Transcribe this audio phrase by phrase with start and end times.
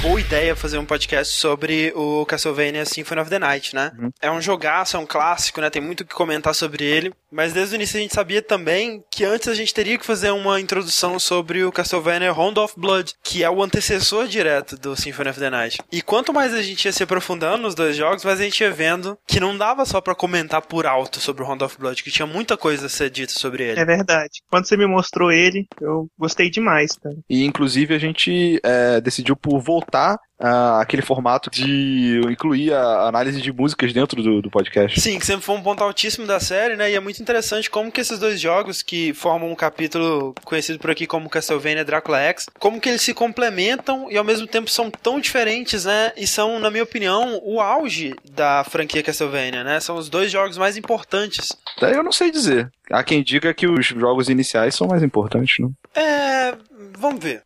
[0.00, 3.90] boa ideia fazer um podcast sobre o Castlevania Symphony of the Night, né?
[3.98, 4.10] Uhum.
[4.20, 5.70] É um jogaço, é um clássico, né?
[5.70, 7.12] Tem muito o que comentar sobre ele.
[7.30, 10.30] Mas desde o início a gente sabia também que antes a gente teria que fazer
[10.30, 15.30] uma introdução sobre o Castlevania Round of Blood, que é o antecessor direto do Symphony
[15.30, 15.78] of the Night.
[15.92, 18.70] E quanto mais a gente ia se aprofundando nos dois jogos, mais a gente ia
[18.70, 22.10] vendo que não dava só para comentar por alto sobre o Round of Blood, que
[22.10, 23.80] tinha muita coisa a ser dita sobre ele.
[23.80, 24.42] É verdade.
[24.48, 27.16] Quando você me mostrou ele, eu gostei demais, cara.
[27.28, 33.40] E inclusive a gente é, decidiu por voltar uh, aquele formato de incluir a análise
[33.40, 35.00] de músicas dentro do, do podcast.
[35.00, 36.90] Sim, que sempre foi um ponto altíssimo da série, né?
[36.90, 40.90] E é muito interessante como que esses dois jogos que formam um capítulo conhecido por
[40.90, 44.90] aqui como Castlevania Drácula X, como que eles se complementam e ao mesmo tempo são
[44.90, 46.12] tão diferentes, né?
[46.16, 49.80] E são, na minha opinião, o auge da franquia Castlevania, né?
[49.80, 51.56] São os dois jogos mais importantes.
[51.80, 52.70] Eu não sei dizer.
[52.90, 55.72] Há quem diga que os jogos iniciais são mais importantes, não?
[55.94, 56.54] É.
[56.98, 57.42] Vamos ver.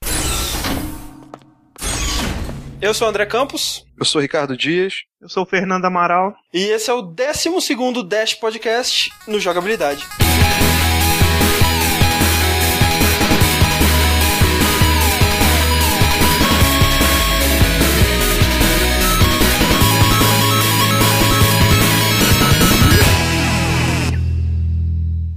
[2.82, 3.86] Eu sou o André Campos.
[3.96, 5.04] Eu sou o Ricardo Dias.
[5.20, 6.34] Eu sou o Fernando Amaral.
[6.52, 10.04] E esse é o 12 Dash Podcast no Jogabilidade.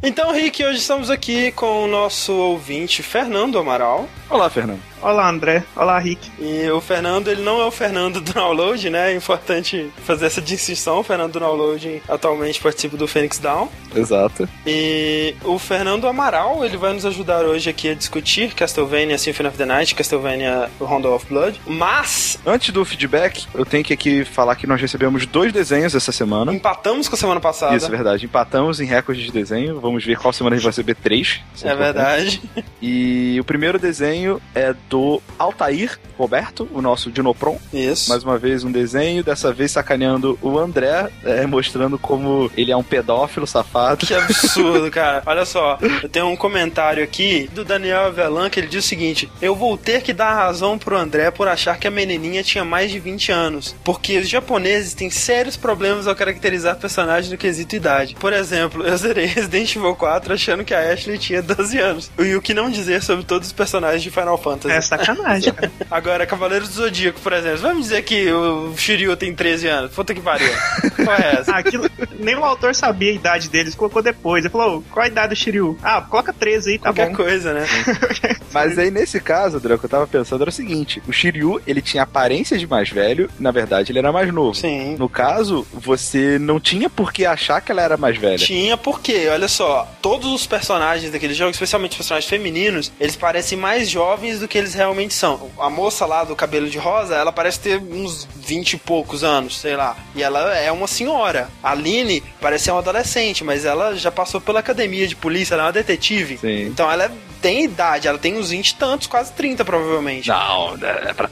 [0.01, 4.07] Então, Rick, hoje estamos aqui com o nosso ouvinte Fernando Amaral.
[4.29, 4.79] Olá, Fernando.
[5.01, 5.63] Olá, André.
[5.75, 6.31] Olá, Rick.
[6.39, 9.11] E o Fernando, ele não é o Fernando do Download, né?
[9.11, 10.99] É importante fazer essa distinção.
[10.99, 13.69] O Fernando do Download atualmente participa do Phoenix Down.
[13.95, 14.49] Exato.
[14.65, 19.57] E o Fernando Amaral, ele vai nos ajudar hoje aqui a discutir Castlevania Symphony of
[19.59, 21.61] the Night, Castlevania Rondo of Blood.
[21.67, 22.39] Mas...
[22.43, 26.51] Antes do feedback, eu tenho que aqui falar que nós recebemos dois desenhos essa semana.
[26.51, 27.75] Empatamos com a semana passada.
[27.75, 28.25] Isso, é verdade.
[28.25, 29.79] Empatamos em recorde de desenho.
[29.79, 31.41] Vamos ver qual semana a gente vai receber três.
[31.61, 32.41] É verdade.
[32.81, 34.14] E o primeiro desenho
[34.53, 37.59] é do do Altair Roberto, o nosso Dinopron.
[37.73, 38.09] Isso.
[38.09, 42.77] Mais uma vez um desenho, dessa vez sacaneando o André, é, mostrando como ele é
[42.77, 44.05] um pedófilo safado.
[44.05, 45.21] Que absurdo, cara.
[45.25, 49.29] Olha só, eu tenho um comentário aqui do Daniel Avelan que ele diz o seguinte:
[49.41, 52.89] Eu vou ter que dar razão pro André por achar que a menininha tinha mais
[52.89, 58.15] de 20 anos, porque os japoneses têm sérios problemas ao caracterizar personagens no quesito idade.
[58.17, 62.11] Por exemplo, eu zerei Resident Evil 4 achando que a Ashley tinha 12 anos.
[62.17, 64.73] E o que não dizer sobre todos os personagens de Final Fantasy.
[64.73, 65.71] É sacanagem, cara.
[65.89, 67.57] Agora, Cavaleiros do Zodíaco, por exemplo.
[67.59, 69.91] Vamos dizer que o Shiryu tem 13 anos.
[69.91, 70.49] Puta que pariu.
[71.03, 71.51] Qual é essa?
[71.51, 71.89] Ah, aquilo,
[72.19, 74.43] nem o autor sabia a idade deles, colocou depois.
[74.43, 75.77] Ele falou, qual a idade do Shiryu?
[75.83, 77.15] Ah, coloca 13 aí, tá Qualquer bom.
[77.15, 77.65] coisa, né?
[78.53, 81.61] Mas aí, nesse caso, André, o que eu tava pensando era o seguinte: o Shiryu,
[81.67, 84.55] ele tinha aparência de mais velho, na verdade, ele era mais novo.
[84.55, 84.95] Sim.
[84.97, 88.37] No caso, você não tinha por que achar que ela era mais velha.
[88.37, 93.57] Tinha porque, olha só, todos os personagens daquele jogo, especialmente os personagens femininos, eles parecem
[93.57, 95.49] mais jovens do que eles realmente são.
[95.57, 99.57] A moça lá do cabelo de rosa, ela parece ter uns 20 e poucos anos,
[99.57, 99.95] sei lá.
[100.13, 101.49] E ela é uma senhora.
[101.63, 105.63] A Aline parece ser uma adolescente, mas ela já passou pela academia de polícia, ela
[105.63, 106.37] é uma detetive.
[106.37, 106.63] Sim.
[106.67, 107.11] Então ela é-
[107.41, 110.27] tem idade, ela tem uns 20 e tantos, quase 30 provavelmente.
[110.29, 111.29] Não, é pra...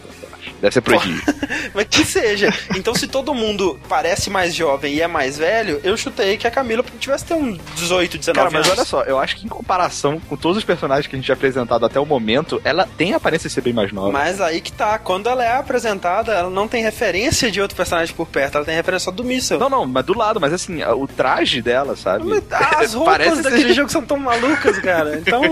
[0.64, 1.22] Deve ser proibido.
[1.76, 2.54] Mas que seja.
[2.74, 6.52] Então, se todo mundo parece mais jovem e é mais velho, eu chutei que a
[6.52, 8.78] Camila tivesse ter uns 18, 19 Cara, mas anos.
[8.80, 11.34] olha só, eu acho que em comparação com todos os personagens que a gente tinha
[11.36, 14.12] apresentado até o momento, ela tem a aparência de ser bem mais nova.
[14.14, 18.16] Mas aí que tá, quando ela é apresentada, ela não tem referência de outro personagem
[18.16, 19.60] por perto, ela tem referência só do míssel.
[19.60, 22.24] Não, não, mas do lado, mas assim, o traje dela, sabe?
[22.26, 22.44] Mas
[22.80, 25.18] As roupas daquele ser- jogo são tão malucas, cara.
[25.18, 25.44] Então,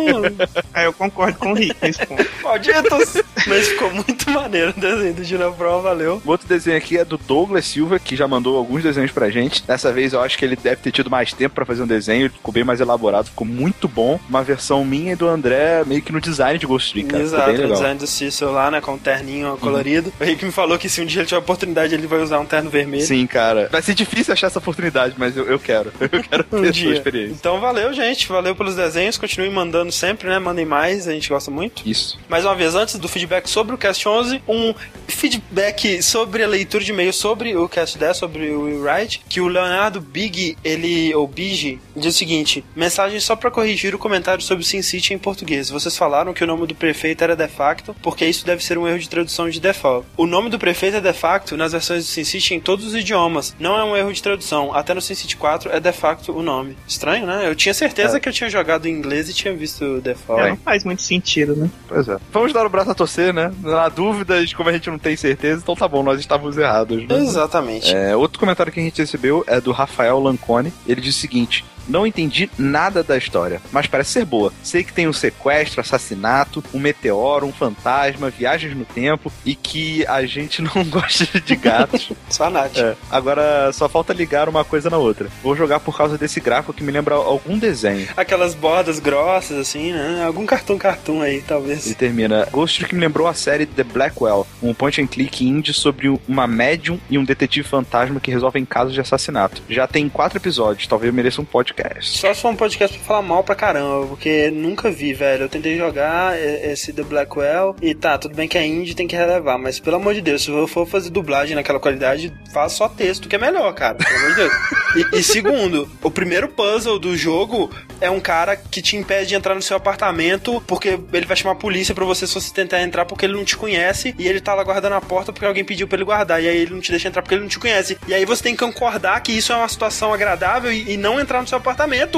[0.74, 2.26] É, eu concordo com o Rick nesse ponto.
[2.44, 3.22] malditos!
[3.48, 6.22] Mas ficou muito maneiro o desenho do Pro, valeu.
[6.26, 9.64] O outro desenho aqui é do Douglas Silva, que já mandou alguns desenhos pra gente.
[9.64, 12.30] Dessa vez eu acho que ele deve ter tido mais tempo pra fazer um desenho,
[12.30, 14.20] ficou bem mais elaborado, ficou muito bom.
[14.30, 17.24] Uma versão minha e do André, meio que no design de Ghost Trick, cara.
[17.24, 20.12] Exato, o design do Cícero lá, né, com um terninho colorido.
[20.20, 22.46] O Rick me falou que se um dia ele tiver oportunidade, ele vai usar um
[22.46, 23.06] terno vermelho.
[23.06, 23.70] Sim, cara.
[23.72, 25.92] Vai ser difícil achar essa oportunidade, mas eu, eu quero.
[26.12, 26.94] Eu quero ter um essa dia.
[26.94, 27.34] experiência.
[27.34, 28.28] Então valeu, gente.
[28.28, 29.18] Valeu pelos desenhos.
[29.18, 30.40] Continuem mandando sempre, né?
[30.40, 31.88] Mandem mais, a gente gosta muito.
[31.88, 32.20] Isso.
[32.28, 34.74] Mais uma vez, antes do feedback sobre o Cast 11, um
[35.08, 39.40] feedback sobre a leitura de e-mail sobre o Cast 10, sobre o Will Wright, que
[39.40, 44.44] o Leonardo Big, ele, ou Big, diz o seguinte, mensagem só pra corrigir o comentário
[44.44, 45.70] sobre o Sin City em português.
[45.70, 48.88] Vocês falaram que o nome do prefeito era de facto, porque isso deve ser um
[48.88, 50.08] erro de tradução de default.
[50.18, 52.96] O nome do prefeito é de facto nas versões do Sin City em todos os
[52.96, 53.56] idiomas.
[53.60, 54.74] Não é um erro de tradução.
[54.74, 56.76] Até no Sin City 4 é de facto o nome.
[56.88, 57.48] Estranho, né?
[57.48, 58.20] Eu tinha certeza É.
[58.20, 60.44] que eu tinha jogado em inglês e tinha visto o default.
[60.44, 61.70] É, não faz muito sentido, né?
[61.88, 62.18] Pois é.
[62.32, 63.52] Vamos dar o braço a torcer, né?
[63.62, 66.98] Na dúvida, de como a gente não tem certeza, então tá bom, nós estávamos errados.
[67.08, 67.18] Né?
[67.18, 67.96] Exatamente.
[67.96, 70.74] É, outro comentário que a gente recebeu é do Rafael Lancone.
[70.88, 74.54] Ele diz o seguinte: Não entendi nada da história, mas parece ser boa.
[74.64, 80.06] Sei que tem um sequestro, assassinato, um meteoro, um fantasma, viagens no tempo e que
[80.08, 82.14] a gente não gosta de gatos.
[82.30, 82.78] Só a Nath.
[82.78, 85.28] É, agora só falta ligar uma coisa na outra.
[85.44, 88.08] Vou jogar por causa desse gráfico que me lembra algum desenho.
[88.16, 90.24] Aquelas bordas grossas, assim, né?
[90.26, 91.88] Algum cartão cartoon aí, talvez.
[91.88, 92.48] E termina.
[92.52, 96.48] Ghost que me lembrou a série The Blackwell, um point and click indie sobre uma
[96.48, 99.62] médium e um detetive fantasma que resolvem casos de assassinato.
[99.70, 101.81] Já tem quatro episódios, talvez mereça um podcast.
[102.02, 105.44] Só se for um podcast pra falar mal pra caramba, porque nunca vi, velho.
[105.44, 109.16] Eu tentei jogar esse The Blackwell e tá, tudo bem que é indie, tem que
[109.16, 112.88] relevar, mas pelo amor de Deus, se eu for fazer dublagem naquela qualidade, faz só
[112.88, 113.96] texto, que é melhor, cara.
[113.96, 114.54] Pelo amor de Deus.
[114.94, 119.36] E, e segundo, o primeiro puzzle do jogo é um cara que te impede de
[119.36, 122.82] entrar no seu apartamento porque ele vai chamar a polícia pra você se você tentar
[122.82, 125.64] entrar porque ele não te conhece e ele tá lá guardando a porta porque alguém
[125.64, 126.44] pediu pra ele guardar.
[126.44, 127.98] E aí ele não te deixa entrar porque ele não te conhece.
[128.06, 131.22] E aí você tem que concordar que isso é uma situação agradável e, e não
[131.22, 131.71] entrar no seu apartamento.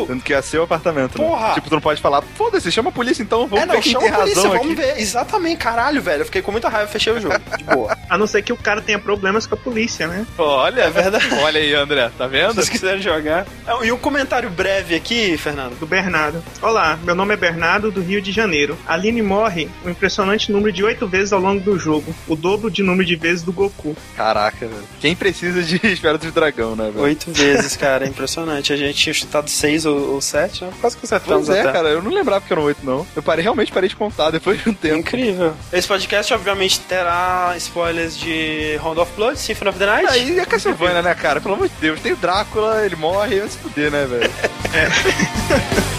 [0.07, 1.21] Sendo que é seu apartamento.
[1.21, 1.27] né?
[1.27, 1.53] Porra!
[1.53, 3.91] Tipo, tu não pode falar, foda-se, chama a polícia então, vamos é, não, ver quem
[3.91, 4.75] chama tem a polícia, razão vamos aqui.
[4.81, 5.00] ver.
[5.01, 6.21] Exatamente, caralho, velho.
[6.21, 7.35] Eu fiquei com muita raiva, fechei o jogo.
[7.57, 7.97] De boa.
[8.09, 10.25] A não ser que o cara tenha problemas com a polícia, né?
[10.38, 11.27] Olha, É verdade.
[11.41, 12.53] Olha aí, André, tá Se vendo?
[12.53, 13.45] vocês quiserem jogar.
[13.65, 15.77] Ah, E um comentário breve aqui, Fernando.
[15.79, 16.44] Do Bernardo.
[16.61, 18.77] Olá, meu nome é Bernardo, do Rio de Janeiro.
[18.88, 22.83] Aline morre um impressionante número de oito vezes ao longo do jogo, o dobro de
[22.83, 23.95] número de vezes do Goku.
[24.15, 24.83] Caraca, velho.
[24.99, 27.03] Quem precisa de Esfera do Dragão, né, velho?
[27.06, 28.71] Oito vezes, cara, é impressionante.
[28.73, 30.71] A gente tinha chutado seis ou, ou sete, né?
[30.80, 31.71] Quase que acertamos Pois é, até.
[31.71, 33.06] cara, eu não lembrava que eram oito, não.
[33.15, 34.97] Eu parei, realmente parei de contar depois de um tempo.
[34.97, 35.53] Incrível.
[35.71, 40.07] Esse podcast, obviamente, terá spoilers de Round of Blood, Symphony of the Night.
[40.09, 41.41] Aí é Castlevania, né, cara?
[41.41, 42.00] Pelo amor de Deus.
[42.00, 44.31] Tem o Drácula, ele morre, vai se fuder, né, velho?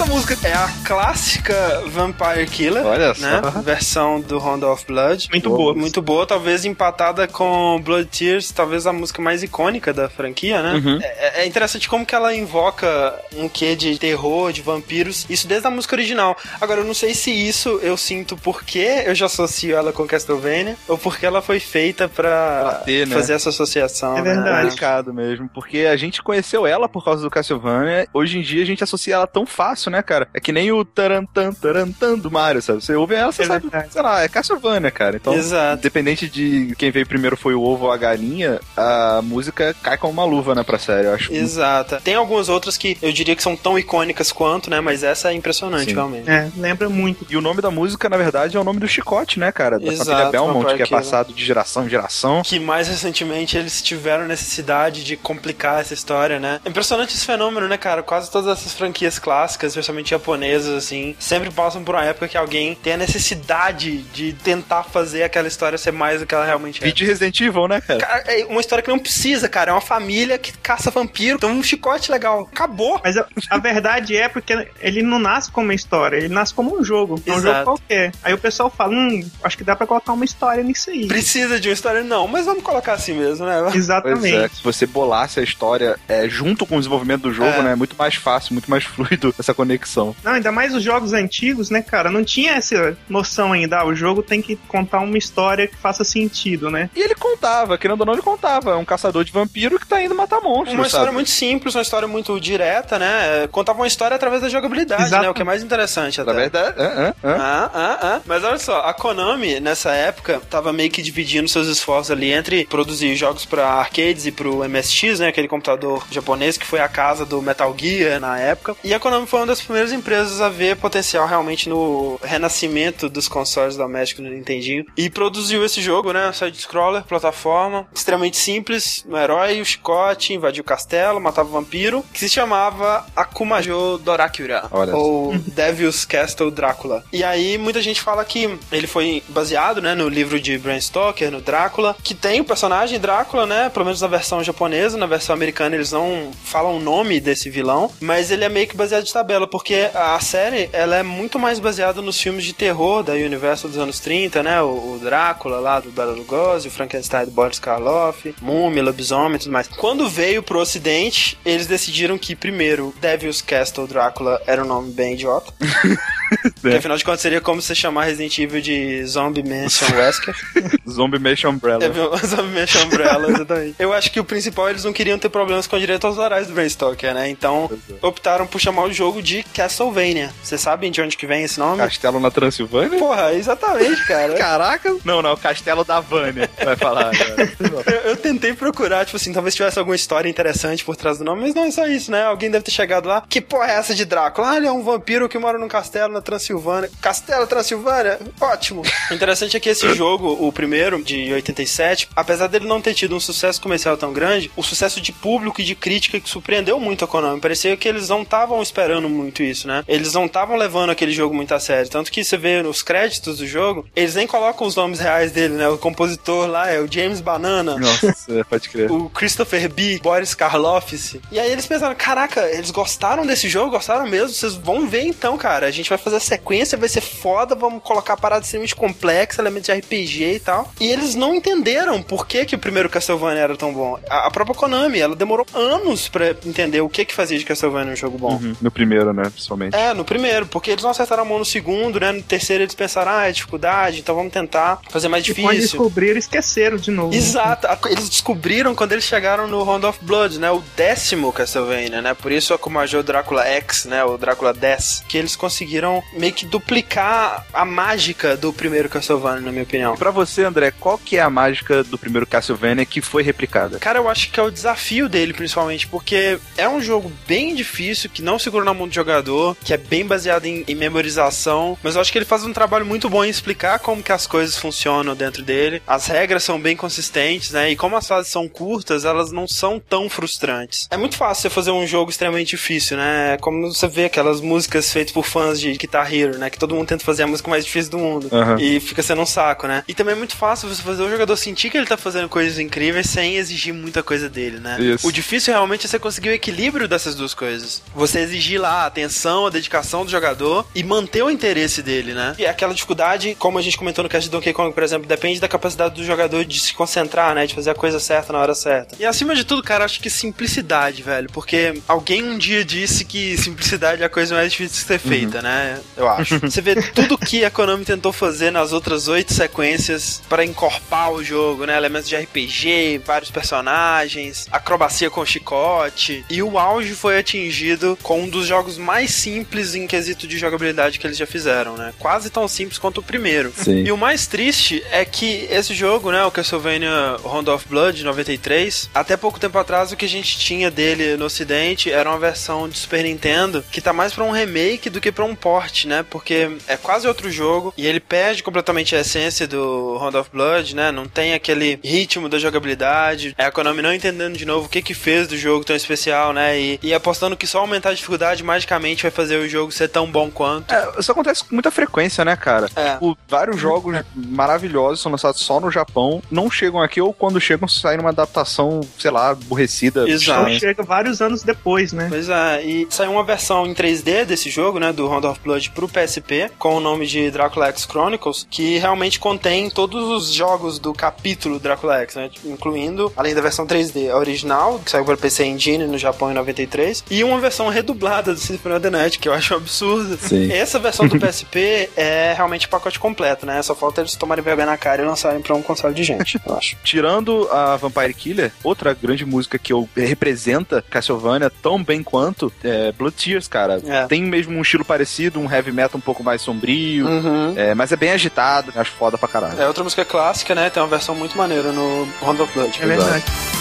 [0.00, 1.54] Essa música é a clássica
[1.86, 2.84] Vampire Killer.
[2.84, 3.20] Olha só.
[3.20, 3.40] né?
[3.62, 5.28] Versão do Round of Blood.
[5.30, 5.74] Muito boa.
[5.74, 10.72] Muito boa, talvez empatada com Blood Tears, talvez a música mais icônica da franquia, né?
[10.74, 10.98] Uhum.
[11.00, 15.68] É, é interessante como que ela invoca um quê de terror, de vampiros, isso desde
[15.68, 16.36] a música original.
[16.60, 20.76] Agora, eu não sei se isso eu sinto porque eu já associo ela com Castlevania,
[20.88, 23.14] ou porque ela foi feita pra, ter, né?
[23.14, 24.18] fazer essa associação.
[24.18, 24.34] É né?
[24.34, 24.62] verdade.
[24.62, 28.08] complicado mesmo, porque a gente conheceu ela por causa do Castlevania.
[28.12, 30.28] Hoje em dia a gente associa ela tão fácil, né, cara?
[30.32, 32.82] É que nem o tarantan, tarantan do Mario, sabe?
[32.82, 33.92] Você ouve ela, você É sabe, verdade.
[33.92, 35.16] sei lá, é Castlevania, cara.
[35.16, 35.78] Então, Exato.
[35.78, 40.12] independente de quem veio primeiro foi o ovo ou a galinha, a música cai como
[40.14, 41.32] uma luva, né, pra série, eu acho.
[41.32, 42.00] Exata.
[42.02, 44.80] Tem algumas outras que eu diria que são tão icônicas quanto, né?
[44.80, 45.94] Mas essa é impressionante, Sim.
[45.94, 46.30] realmente.
[46.30, 47.26] É, lembra muito.
[47.28, 49.78] E o nome da música, na verdade, é o nome do chicote, né, cara?
[49.78, 52.42] Da Exato, família Belmont, que é passado de geração em geração.
[52.42, 56.60] Que mais recentemente eles tiveram necessidade de complicar essa história, né?
[56.64, 58.02] É Impressionante esse fenômeno, né, cara?
[58.02, 62.74] Quase todas essas franquias clássicas, especialmente japonesas, assim, sempre passam por uma época que alguém
[62.74, 66.86] tem a necessidade de tentar fazer aquela história ser mais do que ela realmente é.
[66.86, 67.98] Vídeo Resident Evil, né, cara?
[68.00, 69.70] Cara, é uma história que não precisa, cara.
[69.70, 71.36] É uma família que caça vampiro.
[71.36, 72.48] Então um chicote legal.
[72.52, 73.00] Acabou.
[73.02, 76.78] Mas a, a verdade é porque ele não nasce como uma história, ele nasce como
[76.78, 77.20] um jogo.
[77.26, 77.54] É um Exato.
[77.54, 78.12] jogo qualquer.
[78.22, 81.06] Aí o pessoal fala, hum, acho que dá pra colocar uma história nisso aí.
[81.06, 82.26] Precisa de uma história, não.
[82.28, 83.58] Mas vamos colocar assim mesmo, né?
[83.68, 84.36] Pois Exatamente.
[84.36, 87.62] é, se você bolasse a história é, junto com o desenvolvimento do jogo, É.
[87.62, 87.72] né?
[87.72, 89.77] É muito mais fácil, muito mais fluido essa conexão.
[90.24, 92.10] Não, ainda mais os jogos antigos, né, cara?
[92.10, 93.78] Não tinha essa noção ainda.
[93.78, 96.90] Ah, o jogo tem que contar uma história que faça sentido, né?
[96.94, 98.72] E ele contava, querendo ou não, ele contava.
[98.72, 101.14] É um caçador de vampiro que tá indo matar monstros, Uma história sabe?
[101.14, 103.48] muito simples, uma história muito direta, né?
[103.50, 105.22] Contava uma história através da jogabilidade, Exato.
[105.22, 105.30] né?
[105.30, 106.30] O que é mais interessante até.
[106.30, 106.68] Através da...
[106.68, 107.36] Ah, ah, ah.
[107.38, 108.20] Ah, ah, ah.
[108.26, 112.66] Mas olha só, a Konami, nessa época, tava meio que dividindo seus esforços ali entre
[112.66, 115.28] produzir jogos pra arcades e pro MSX, né?
[115.28, 118.76] Aquele computador japonês que foi a casa do Metal Gear na época.
[118.84, 123.08] E a Konami foi foi uma das primeiras empresas a ver potencial realmente no renascimento
[123.08, 126.32] dos consoles domésticos no Nintendinho e produziu esse jogo, né?
[126.32, 132.02] Side-scroller, plataforma, extremamente simples, um herói, o um chicote, invadia o castelo, matava o vampiro,
[132.12, 137.04] que se chamava Akumajo Dorakura, Olha ou Devil's Castle Drácula.
[137.12, 141.30] E aí muita gente fala que ele foi baseado, né, no livro de Bram Stoker,
[141.30, 145.34] no Drácula, que tem o personagem Drácula, né, pelo menos na versão japonesa, na versão
[145.34, 149.12] americana eles não falam o nome desse vilão, mas ele é meio que baseado de
[149.12, 153.68] tabela, porque a série, ela é muito mais baseada nos filmes de terror da Universal
[153.68, 157.58] dos anos 30, né, o, o Drácula lá do Bela Lugosi, o Frankenstein do Boris
[157.58, 159.66] Karloff, Múmia, Lobisomem e tudo mais.
[159.66, 165.14] Quando veio pro ocidente, eles decidiram que primeiro Devil's Castle Drácula era um nome bem
[165.14, 165.52] idiota.
[166.60, 170.34] Porque afinal de contas seria como você chamar Resident Evil de Zombie Mansion Wesker.
[170.88, 171.84] Zombie Mansion Umbrella.
[171.84, 171.88] É,
[172.26, 173.74] Zombie Mansion Umbrella, exatamente.
[173.78, 177.14] Eu acho que o principal, eles não queriam ter problemas com direitos autorais do Brainstalker,
[177.14, 177.28] né?
[177.28, 177.70] Então,
[178.02, 180.32] optaram por chamar o jogo de Castlevania.
[180.42, 181.78] Vocês sabem de onde que vem esse nome?
[181.78, 182.98] Castelo na Transilvânia?
[182.98, 184.34] Porra, exatamente, cara.
[184.38, 184.96] Caraca!
[185.04, 187.12] Não, não, Castelo da Vânia, vai falar.
[187.86, 191.42] eu, eu tentei procurar, tipo assim, talvez tivesse alguma história interessante por trás do nome,
[191.42, 192.24] mas não é só isso, né?
[192.24, 193.22] Alguém deve ter chegado lá.
[193.28, 194.50] Que porra é essa de Drácula?
[194.50, 196.90] Ah, ele é um vampiro que mora num castelo na Transilvânia.
[197.00, 198.18] Castelo Transilvânia?
[198.40, 198.82] Ótimo!
[199.10, 203.14] O interessante é que esse jogo, o primeiro, de 87, apesar dele não ter tido
[203.16, 207.04] um sucesso comercial tão grande, o sucesso de público e de crítica que surpreendeu muito
[207.04, 207.40] a Konami.
[207.40, 209.84] Parecia que eles não estavam esperando muito isso, né?
[209.88, 211.90] Eles não estavam levando aquele jogo muito a sério.
[211.90, 215.54] Tanto que você vê nos créditos do jogo, eles nem colocam os nomes reais dele,
[215.54, 215.68] né?
[215.68, 217.76] O compositor lá é o James Banana.
[217.78, 218.88] Nossa, pode crer.
[218.98, 220.00] O Christopher B.
[220.02, 221.20] Boris Karloff.
[221.30, 223.72] E aí eles pensaram, caraca, eles gostaram desse jogo?
[223.72, 224.30] Gostaram mesmo?
[224.30, 225.66] Vocês vão ver então, cara.
[225.66, 229.66] A gente vai fazer a sequência, vai ser foda, vamos colocar parada extremamente complexa, elementos
[229.66, 230.72] de RPG e tal.
[230.80, 233.98] E eles não entenderam por que, que o primeiro Castlevania era tão bom.
[234.08, 237.92] A, a própria Konami, ela demorou anos pra entender o que que fazia de Castlevania
[237.92, 238.34] um jogo bom.
[238.34, 239.74] Uhum, no primeiro, né, principalmente.
[239.74, 242.12] É, no primeiro, porque eles não acertaram a mão no segundo, né?
[242.12, 245.48] No terceiro eles pensaram, ah, é dificuldade, então vamos tentar fazer mais E difícil.
[245.50, 247.14] quando descobriram, esqueceram de novo.
[247.14, 250.50] Exato, eles descobriram quando eles chegaram no Round of Blood, né?
[250.50, 252.14] O décimo Castlevania, né?
[252.14, 254.04] Por isso a Kumajou Drácula X, né?
[254.04, 255.04] O Drácula 10.
[255.08, 259.94] Que eles conseguiram meio que duplicar a mágica do primeiro Castlevania, na minha opinião.
[259.94, 263.78] E pra você, André, qual que é a mágica do primeiro Castlevania que foi replicada?
[263.78, 268.10] Cara, eu acho que é o desafio dele, principalmente, porque é um jogo bem difícil,
[268.10, 269.17] que não segura na mão do jogador,
[269.64, 272.86] que é bem baseado em, em memorização, mas eu acho que ele faz um trabalho
[272.86, 275.82] muito bom em explicar como que as coisas funcionam dentro dele.
[275.86, 277.70] As regras são bem consistentes, né?
[277.70, 280.86] E como as fases são curtas, elas não são tão frustrantes.
[280.90, 283.34] É muito fácil você fazer um jogo extremamente difícil, né?
[283.34, 286.50] É Como você vê aquelas músicas feitas por fãs de Guitar Hero, né?
[286.50, 288.28] Que todo mundo tenta fazer a música mais difícil do mundo.
[288.32, 288.56] Aham.
[288.60, 289.84] E fica sendo um saco, né?
[289.88, 292.58] E também é muito fácil você fazer o jogador sentir que ele tá fazendo coisas
[292.58, 294.76] incríveis sem exigir muita coisa dele, né?
[294.80, 295.06] Isso.
[295.06, 297.82] O difícil realmente é você conseguir o equilíbrio dessas duas coisas.
[297.94, 302.34] Você exigir lá a atenção, a dedicação do jogador e manter o interesse dele, né?
[302.38, 305.40] E aquela dificuldade, como a gente comentou no cast de Donkey Kong, por exemplo, depende
[305.40, 307.46] da capacidade do jogador de se concentrar, né?
[307.46, 308.94] De fazer a coisa certa na hora certa.
[308.98, 311.28] E acima de tudo, cara, acho que simplicidade, velho.
[311.32, 315.40] Porque alguém um dia disse que simplicidade é a coisa mais difícil de ser feita,
[315.40, 315.80] né?
[315.96, 316.38] Eu acho.
[316.44, 321.24] Você vê tudo que a Konami tentou fazer nas outras oito sequências para encorpar o
[321.24, 321.76] jogo, né?
[321.76, 326.24] Elementos de RPG, vários personagens, acrobacia com chicote.
[326.28, 330.98] E o auge foi atingido com um dos jogos mais simples em quesito de jogabilidade
[330.98, 331.92] que eles já fizeram, né?
[331.98, 333.52] Quase tão simples quanto o primeiro.
[333.54, 333.84] Sim.
[333.84, 338.88] E o mais triste é que esse jogo, né, o Castlevania Round of Blood 93,
[338.94, 342.66] até pouco tempo atrás o que a gente tinha dele no ocidente era uma versão
[342.66, 346.02] de Super Nintendo que tá mais pra um remake do que pra um port, né?
[346.08, 350.74] Porque é quase outro jogo e ele perde completamente a essência do Round of Blood,
[350.74, 350.90] né?
[350.90, 353.34] Não tem aquele ritmo da jogabilidade.
[353.36, 356.32] É a Konami não entendendo de novo o que que fez do jogo tão especial,
[356.32, 356.58] né?
[356.58, 360.10] E, e apostando que só aumentar a dificuldade magicamente vai fazer o jogo ser tão
[360.10, 360.72] bom quanto.
[360.72, 362.68] É, isso acontece com muita frequência, né, cara?
[362.74, 362.92] É.
[362.92, 367.68] Tipo, vários jogos maravilhosos são lançados só no Japão, não chegam aqui ou quando chegam
[367.68, 370.08] saem uma adaptação, sei lá, aborrecida.
[370.08, 370.48] Exato.
[370.48, 372.06] Então chega vários anos depois, né?
[372.08, 375.70] Pois é, e saiu uma versão em 3D desse jogo, né, do Round of Blood
[375.70, 380.78] pro PSP, com o nome de Dracula X Chronicles, que realmente contém todos os jogos
[380.78, 385.16] do capítulo Dracula X, né, incluindo, além da versão 3D, a original, que saiu para
[385.16, 389.18] PC Engine no Japão em 93, e uma versão redublada do Symphony of the Night,
[389.18, 390.16] que eu acho um absurdo.
[390.18, 390.52] Sim.
[390.52, 394.66] Essa versão do PSP é realmente o pacote completo, né, só falta eles tomarem vergonha
[394.66, 396.76] na cara e lançarem pra um console de gente, eu acho.
[396.84, 402.92] Tirando a Vampire Killer, outra grande música que eu representa Castlevania tão bem quanto é
[402.92, 403.80] Blood Tears, cara.
[403.86, 404.06] É.
[404.06, 407.54] Tem mesmo um estilo parecido, um heavy metal um pouco mais sombrio, Uhum.
[407.56, 409.60] é, mas é bem agitado, acho foda pra caralho.
[409.60, 410.68] É outra música clássica, né?
[410.70, 412.78] Tem uma versão muito maneira no Round of Blood.
[412.82, 413.24] É verdade.
[413.26, 413.57] Enfim,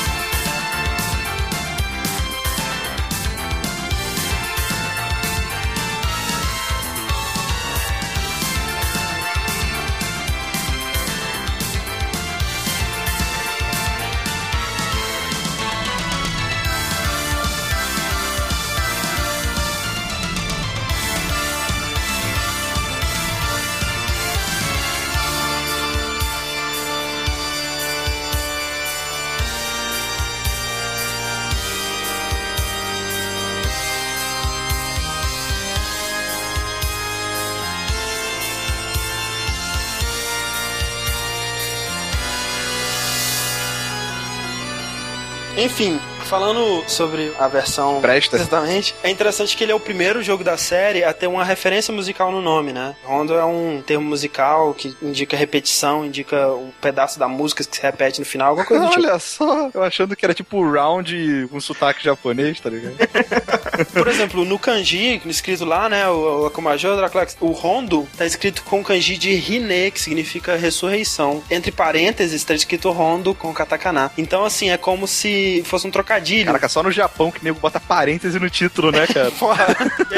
[46.27, 48.01] falando sobre a versão.
[48.01, 48.35] Presta.
[48.35, 48.93] Exatamente.
[49.01, 52.31] É interessante que ele é o primeiro jogo da série a ter uma referência musical
[52.31, 52.95] no nome, né?
[53.03, 57.81] Rondo é um termo musical que indica repetição, indica um pedaço da música que se
[57.81, 59.03] repete no final, alguma coisa do tipo.
[59.03, 62.95] Olha só, eu achando que era tipo round com sotaque japonês, tá ligado?
[63.93, 68.63] Por exemplo, no kanji, escrito lá, né, o, o Akumajo Draculax, o Rondo tá escrito
[68.63, 71.41] com kanji de Hine, que significa ressurreição.
[71.49, 74.11] Entre parênteses, tá escrito Rondo com katakana.
[74.17, 76.16] Então, assim, é como se fosse um trocadilho.
[76.45, 79.31] Caraca, só no Japão que nego bota parêntese no título, né, cara?
[79.37, 79.65] Porra.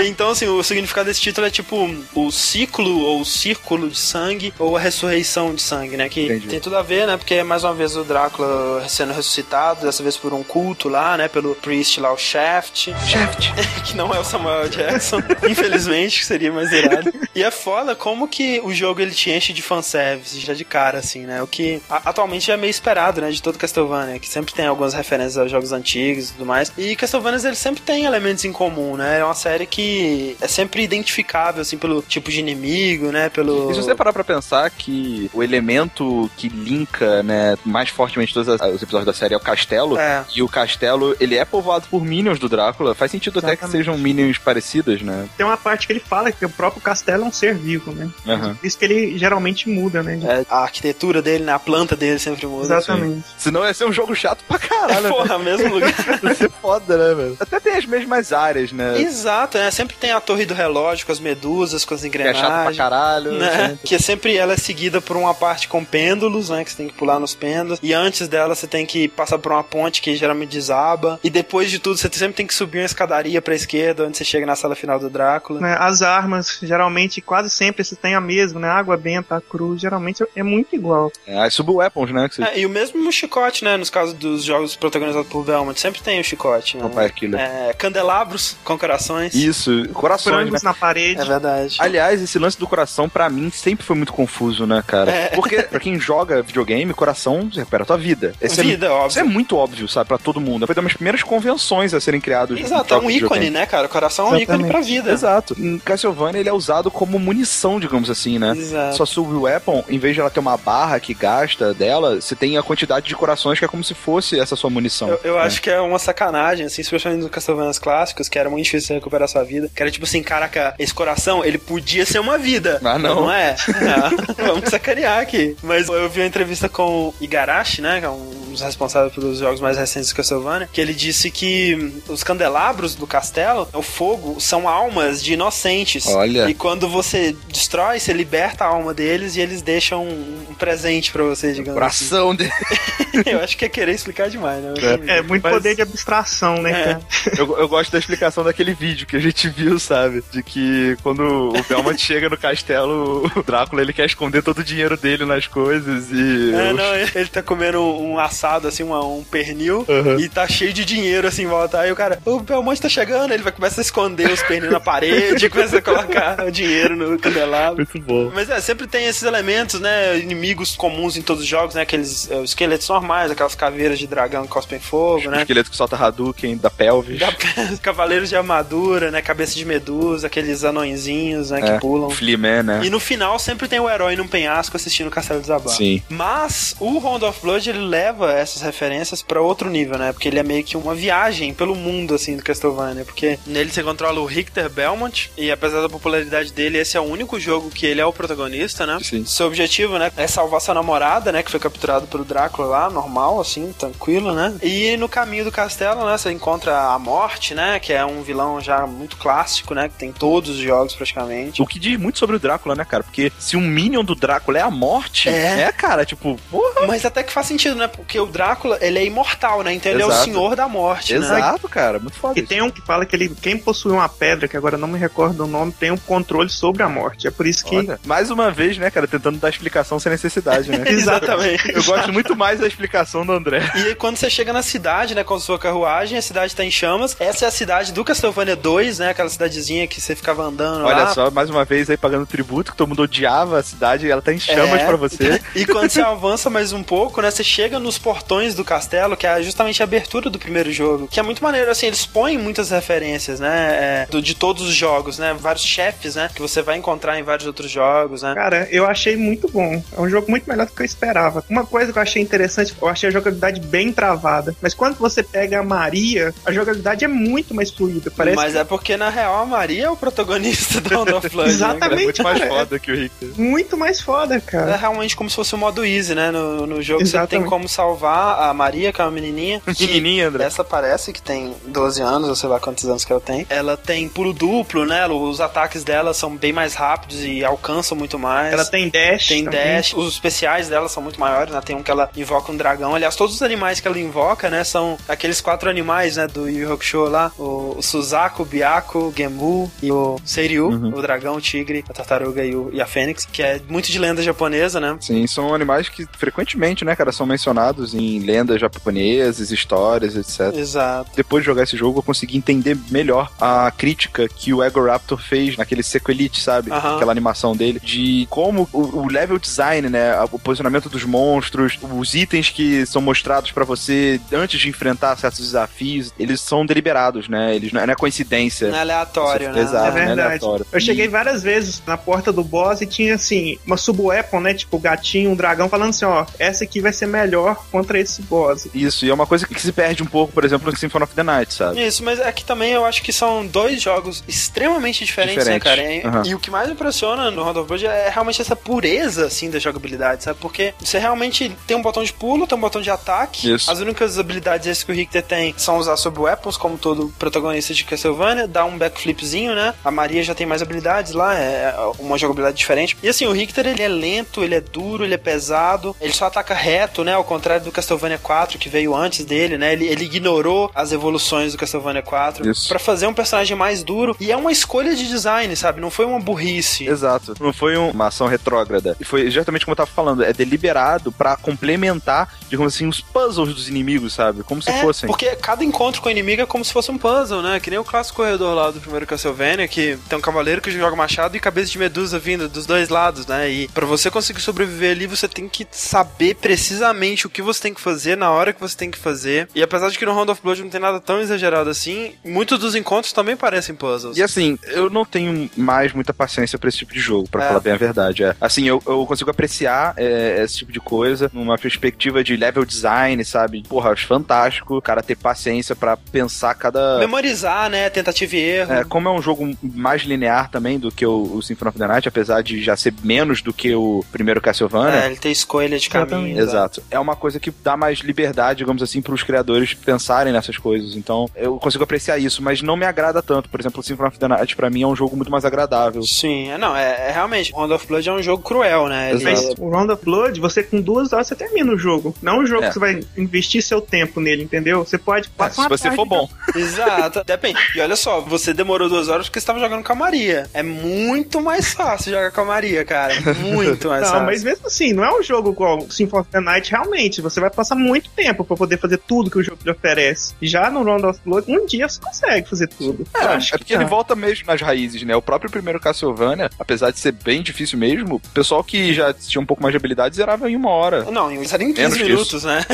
[0.05, 4.53] então, assim, o significado desse título é tipo o ciclo ou o círculo de sangue
[4.59, 6.09] ou a ressurreição de sangue, né?
[6.09, 6.47] Que Entendi.
[6.47, 7.17] tem tudo a ver, né?
[7.17, 11.17] Porque é mais uma vez o Drácula sendo ressuscitado, dessa vez por um culto lá,
[11.17, 11.27] né?
[11.27, 12.89] Pelo priest lá, o Shaft.
[13.07, 13.49] Shaft.
[13.85, 15.17] que não é o Samuel Jackson,
[15.49, 17.11] infelizmente, que seria mais irado.
[17.35, 20.99] E é foda como que o jogo ele te enche de fanservice já de cara,
[20.99, 21.41] assim, né?
[21.41, 23.29] O que a- atualmente é meio esperado, né?
[23.31, 26.71] De todo Castlevania, que sempre tem algumas referências aos jogos antigos e tudo mais.
[26.77, 29.19] E Castlevania ele sempre tem elementos em comum, né?
[29.19, 33.29] É uma série que é sempre identificável, assim, pelo tipo de inimigo, né?
[33.29, 33.71] Pelo.
[33.71, 38.47] E se você parar pra pensar que o elemento que linka, né, mais fortemente todos
[38.47, 40.23] os episódios da série é o castelo, É.
[40.35, 43.77] e o castelo, ele é povoado por minions do Drácula, faz sentido até que Exatamente.
[43.85, 45.27] sejam minions parecidas, né?
[45.37, 48.09] Tem uma parte que ele fala que o próprio castelo é um ser vivo, né?
[48.27, 48.55] Aham.
[48.55, 50.19] Por isso que ele geralmente muda, né?
[50.23, 51.53] É, a arquitetura dele, né?
[51.53, 52.65] A planta dele sempre muda.
[52.65, 53.23] Exatamente.
[53.37, 55.09] Senão ia ser um jogo chato pra caralho, né?
[55.09, 56.19] Porra, mesmo lugar.
[56.23, 57.37] Ia ser foda, né, velho?
[57.39, 58.99] Até tem as mesmas áreas, né?
[59.01, 59.71] Exato, né?
[59.71, 62.39] Sempre tem a torre do relógio com as medusas, com as Que é engrenagens.
[62.45, 63.31] chato pra caralho.
[63.33, 63.51] né?
[63.67, 63.77] sempre.
[63.83, 66.63] Que é sempre ela é seguida por uma parte com pêndulos, né?
[66.63, 67.79] Que você tem que pular nos pêndulos.
[67.81, 71.19] E antes dela você tem que passar por uma ponte que geralmente desaba.
[71.23, 74.23] E depois de tudo você sempre tem que subir uma escadaria pra esquerda, onde você
[74.25, 75.59] chega na sala final do Drácula.
[75.61, 78.67] Né, As armas, geralmente, quase sempre se tem a mesma, né?
[78.69, 81.11] Água benta, a cruz, geralmente é muito igual.
[81.25, 82.27] É, as sub-weapons, né?
[82.29, 82.43] Que você...
[82.43, 83.77] É, e o mesmo chicote, né?
[83.77, 86.77] Nos casos dos jogos protagonizados por Belmont, sempre tem o chicote.
[86.77, 87.09] Né?
[87.15, 87.39] Killer.
[87.39, 89.33] É, candelabros com corações.
[89.33, 90.59] Isso, corações, né?
[90.63, 91.21] Na parede.
[91.21, 91.77] É verdade.
[91.79, 95.11] Aliás, esse lance do coração, pra mim, sempre foi muito confuso, né, cara?
[95.11, 95.27] É.
[95.29, 98.33] Porque, pra quem joga videogame, coração você recupera a tua vida.
[98.41, 99.07] Esse Vida, é, óbvio.
[99.07, 100.65] Isso é muito óbvio, sabe, pra todo mundo.
[100.67, 102.59] Foi uma das primeiras convenções a serem criadas.
[102.59, 103.87] Exato, é um ícone, né, cara?
[103.87, 104.71] O coração é um ícone Exatamente.
[104.71, 105.11] pra vida.
[105.11, 105.55] Exato.
[105.57, 108.53] Em Castlevania, ele é usado como munição, digamos assim, né?
[108.55, 108.97] Exato.
[108.97, 112.63] Sua sub-weapon, em vez de ela ter uma barra que gasta dela, você tem a
[112.63, 115.09] quantidade de corações que é como se fosse essa sua munição.
[115.09, 115.41] Eu, eu né?
[115.41, 118.93] acho que é uma sacanagem, assim, especialmente nos Castlevania clássicos, que era muito difícil você
[118.95, 119.69] recuperar sua vida.
[119.73, 122.79] Que era tipo assim, caraca, esse coração, ele podia ser uma vida.
[122.83, 123.21] Ah, não.
[123.21, 123.55] Não é?
[123.67, 124.09] Ah,
[124.43, 125.55] vamos sacanear aqui.
[125.61, 129.39] Mas eu vi uma entrevista com o Igarashi, né, que é um dos responsáveis pelos
[129.39, 134.39] jogos mais recentes do Castlevania, que ele disse que os candelabros do castelo, o fogo,
[134.39, 136.07] são almas de inocentes.
[136.07, 136.49] Olha.
[136.49, 141.23] E quando você destrói, você liberta a alma deles e eles deixam um, presente pra
[141.23, 142.09] você, digamos assim.
[142.09, 142.51] Coração dele.
[143.25, 144.73] Eu acho que é querer explicar demais, né?
[145.07, 146.99] É, muito Mas- poder de abstração, né, É.
[147.39, 150.23] Eu, eu gosto da explicação daquele vídeo que a gente viu, sabe?
[150.31, 154.63] De que quando o Belmont chega no castelo, o Drácula ele quer esconder todo o
[154.63, 156.53] dinheiro dele nas coisas e.
[156.53, 160.19] É, não, ele ele tá comendo um assado, assim, uma- um pernil, Uhum.
[160.19, 161.79] e tá cheio de dinheiro, assim, em volta.
[161.79, 164.79] Aí o cara, o Belmonte tá chegando, ele vai começar a esconder os pernil na
[164.79, 167.77] parede, começa a colocar o dinheiro no candelabro.
[167.77, 168.31] Muito bom.
[168.33, 170.17] Mas é, sempre tem esses elementos, né?
[170.17, 171.81] Inimigos comuns em todos os jogos, né?
[171.81, 175.38] Aqueles é, os esqueletos normais, aquelas caveiras de dragão que cospem fogo, né?
[175.41, 177.19] Esqueleto que solta Hadouken da pelvis.
[177.19, 177.33] Da-
[177.81, 179.21] Cavaleiros de armadura, né?
[179.21, 181.59] Cabeça de medusa, aqueles anõezinhos, né?
[181.59, 182.09] É, Que pulam.
[182.09, 182.81] Fleaman, né?
[182.83, 185.75] E no final sempre tem o herói num penhasco assistindo o castelo desabar.
[185.75, 186.01] Sim.
[186.09, 190.11] Mas o Round of Blood ele leva essas referências pra outro nível, né?
[190.11, 193.83] Porque ele é meio que uma viagem pelo mundo assim do Castlevania, porque nele você
[193.83, 197.85] controla o Richter Belmont e apesar da popularidade dele, esse é o único jogo que
[197.85, 198.97] ele é o protagonista, né?
[199.01, 199.25] Sim.
[199.25, 203.39] Seu objetivo, né, é salvar sua namorada, né, que foi capturado pelo Drácula lá, normal
[203.39, 204.53] assim, tranquilo, né?
[204.61, 208.59] E no caminho do castelo, né, você encontra a Morte, né, que é um vilão
[208.59, 211.61] já muito clássico, né, que tem em todos os jogos praticamente.
[211.61, 213.03] O que diz muito sobre o Drácula, né, cara?
[213.03, 215.61] Porque se um minion do Drácula é a morte, É.
[215.61, 216.87] é, cara, tipo, porra.
[216.87, 217.87] Mas até que faz sentido, né?
[217.87, 219.73] Porque o Drácula, ele é imortal, né?
[219.73, 220.23] Então ele é o Exato.
[220.25, 221.19] senhor da morte, né?
[221.19, 222.39] Exato, cara, muito foda.
[222.39, 224.97] E tem um que fala que ele, quem possui uma pedra, que agora não me
[224.99, 227.27] recordo o nome, tem um controle sobre a morte.
[227.27, 227.75] É por isso que.
[227.75, 230.83] Olha, mais uma vez, né, cara, tentando dar explicação sem necessidade, né?
[230.89, 231.71] Exatamente.
[231.73, 233.61] Eu gosto muito mais da explicação do André.
[233.75, 236.63] E aí, quando você chega na cidade, né, com a sua carruagem, a cidade tá
[236.63, 237.15] em chamas.
[237.19, 241.05] Essa é a cidade do Castlevania 2, né, aquela cidadezinha que você ficava andando Olha
[241.05, 241.13] lá.
[241.13, 244.21] só, mais uma vez aí pagando tributo, que todo mundo odiava a cidade e ela
[244.21, 244.85] tá em chamas É.
[244.85, 245.41] pra você.
[245.55, 249.25] E quando você avança mais um pouco, né, você chega nos portões do castelo, que
[249.25, 252.59] é justamente a abertura do primeiro jogo, que é muito maneiro, assim, eles põem muitas
[252.59, 254.03] muitas referências, né?
[254.03, 255.33] É, do, de todos os jogos, né?
[255.39, 256.29] Vários chefes, né?
[256.33, 258.33] Que você vai encontrar em vários outros jogos, né?
[258.35, 259.81] Cara, eu achei muito bom.
[259.95, 261.43] É um jogo muito melhor do que eu esperava.
[261.49, 264.55] Uma coisa que eu achei interessante, eu achei a jogabilidade bem travada.
[264.61, 268.11] Mas quando você pega a Maria, a jogabilidade é muito mais fluida.
[268.11, 271.47] Parece Mas é porque, na real, a Maria é o protagonista do Round of Blood.
[271.49, 271.53] né?
[271.55, 272.01] Exatamente.
[272.01, 273.29] É muito mais foda que o Richter.
[273.37, 274.75] muito mais foda, É cara.
[274.75, 276.31] realmente como se fosse o modo easy, né?
[276.31, 277.49] No, no jogo você tem Exatamente.
[277.49, 279.59] como salvar a Maria, que é uma menininha.
[279.65, 280.43] que- Pequenininha, André.
[280.43, 283.45] Essa parece que tem 12 anos, ou sei lá quantos anos que ela tem.
[283.49, 285.07] Ela tem pulo duplo, né?
[285.07, 288.51] Os ataques dela são bem mais rápidos e alcançam muito mais.
[288.53, 289.27] Ela tem dash.
[289.27, 289.59] Tem também.
[289.75, 291.61] dash, os especiais dela são muito maiores, né?
[291.63, 292.95] Tem um que ela invoca um dragão.
[292.95, 294.63] Aliás, todos os animais que ela invoca, né?
[294.63, 296.27] São aqueles quatro animais, né?
[296.27, 297.31] Do Yu Hakusho lá.
[297.37, 300.69] O, o Suzaku, o Byaku, o Gemu e o Seiryu.
[300.69, 303.25] O dragão, o tigre, a tartaruga e, o- e a fênix.
[303.25, 304.97] Que é muito de lenda japonesa, né?
[305.01, 310.55] Sim, são animais que frequentemente, né, cara, são mencionados em lendas japonesas, histórias, etc.
[310.57, 311.11] Exato.
[311.15, 315.19] Depois de jogar esse jogo, eu consegui entender melhor a crítica que o Ego Raptor
[315.21, 316.71] fez naquele Seco Elite, sabe?
[316.71, 316.95] Aham.
[316.95, 320.13] Aquela animação dele, de como o, o level design, né?
[320.31, 325.39] O posicionamento dos monstros, os itens que são mostrados pra você antes de enfrentar certos
[325.41, 327.53] desafios, eles são deliberados, né?
[327.55, 328.69] Eles não é é coincidência.
[328.69, 329.61] Não é aleatório, né?
[329.61, 330.05] Exato, É né?
[330.05, 330.21] verdade.
[330.21, 330.65] Aleatório.
[330.71, 334.53] Eu cheguei várias vezes na porta do boss e tinha assim, uma sub-weapon, né?
[334.53, 338.67] Tipo, gatinho, um dragão, falando assim, ó, essa aqui vai ser melhor contra esse boss.
[338.75, 341.13] Isso, e é uma coisa que se perde um pouco, por exemplo, no Symphony of
[341.15, 341.83] the Night, sabe?
[341.85, 345.65] Isso, mas aqui também eu acho que são dois jogos extremamente diferentes, Diferentes.
[345.67, 345.91] né, cara?
[345.93, 346.23] E, Aham.
[346.27, 349.49] e o que mais me impressiona no Round of Blood é realmente essa pureza, assim,
[349.49, 350.37] da jogabilidade, sabe?
[350.39, 353.51] Porque você realmente tem um botão de pulo, tem um botão de ataque.
[353.51, 353.71] Isso.
[353.71, 357.73] As únicas habilidades essas que o Richter tem são usar sobre weapons, como todo protagonista
[357.73, 359.73] de Castlevania, dar um backflipzinho, né?
[359.83, 362.97] A Maria já tem mais habilidades lá, é uma jogabilidade diferente.
[363.01, 366.25] E assim, o Richter, ele é lento, ele é duro, ele é pesado, ele só
[366.25, 367.13] ataca reto, né?
[367.13, 369.73] Ao contrário do Castlevania 4, que veio antes dele, né?
[369.73, 372.67] Ele, ele ignorou as evoluções do Castlevania 4 Isso.
[372.67, 374.15] pra fazer um personagem mais duro.
[374.19, 375.81] E é uma escolha de design, sabe?
[375.81, 376.87] Não foi uma burrice.
[376.87, 377.33] Exato.
[377.39, 378.95] Não foi um- uma ação retrógrada.
[378.99, 380.23] E foi exatamente como eu tava falando.
[380.23, 384.43] É deliberado pra complementar, digamos assim, os puzzles dos inimigos, sabe?
[384.43, 385.07] Como se É, fossem.
[385.07, 387.59] porque cada encontro com o inimigo é como se fosse um puzzle, né?
[387.59, 390.95] Que nem o clássico corredor lá do primeiro Castlevania, que tem um cavaleiro que joga
[390.95, 393.49] machado e cabeça de medusa vindo dos dois lados, né?
[393.49, 397.73] E pra você conseguir sobreviver ali, você tem que saber precisamente o que você tem
[397.73, 399.47] que fazer na hora que você tem que fazer.
[399.55, 402.59] E apesar de que no Round of Blood não tem nada tão exagerado assim, muitos
[402.59, 404.17] dos encontros também parecem puzzles.
[404.17, 407.47] E assim, eu não tenho mais muita paciência pra esse tipo de jogo, pra É.
[407.47, 408.23] falar bem a verdade.
[408.23, 408.35] É.
[408.41, 413.23] Assim, eu, eu consigo apreciar é, esse tipo de coisa numa perspectiva de level design,
[413.23, 413.63] sabe?
[413.67, 414.07] Porra, acho
[414.49, 416.99] fantástico o cara ter paciência pra pensar cada.
[416.99, 417.89] Memorizar, né?
[417.89, 418.73] Tentativa e erro.
[418.73, 421.87] É, como é um jogo mais linear também do que o, o Symphony of the
[421.87, 425.03] Night, apesar de já ser menos do que o primeiro Castlevania.
[425.03, 426.37] É, ele tem escolha de caminho.
[426.37, 426.39] Exatamente.
[426.49, 426.83] Exato.
[426.89, 430.95] É uma coisa que dá mais liberdade, digamos assim, para os criadores pensarem nessas coisas.
[430.95, 433.49] Então, eu consigo apreciar isso, mas não me agrada tanto.
[433.49, 436.01] Por exemplo, o Symphony of the Night, pra mim, é um jogo muito mais agradável.
[436.03, 437.51] Sim, é, não, é, é realmente.
[437.53, 439.11] Round of Blood é um jogo cruel, né?
[439.11, 439.63] Ele- Exato.
[439.63, 442.15] O Round of Blood, você com duas horas você termina o jogo.
[442.21, 442.67] Não é um jogo É.
[442.67, 444.83] que você vai investir seu tempo nele, entendeu?
[444.83, 446.29] Você pode É, passar se uma você tarde for bom.
[446.55, 447.59] Exato, depende.
[447.75, 450.47] E olha só, você demorou duas horas porque você estava jogando com a Maria.
[450.53, 453.13] É muito mais fácil jogar com a Maria, cara.
[453.39, 454.25] Muito mais Não, fácil.
[454.25, 457.21] mas mesmo assim, não é um jogo igual Symphony of the Night, realmente.
[457.21, 460.33] Você vai passar muito tempo pra poder fazer tudo que o jogo lhe oferece.
[460.41, 463.05] Já no Round of Blood, um dia você consegue fazer tudo.
[463.15, 463.89] É, Eu acho é que porque ele dá.
[463.89, 465.15] volta mesmo nas raízes, né?
[465.15, 469.41] O próprio primeiro Castlevania, apesar de ser bem difícil mesmo, o pessoal que já tinha
[469.41, 471.03] um pouco mais de habilidade zerava em uma hora.
[471.11, 472.65] Não, isso era em 15 Menos que minutos, né?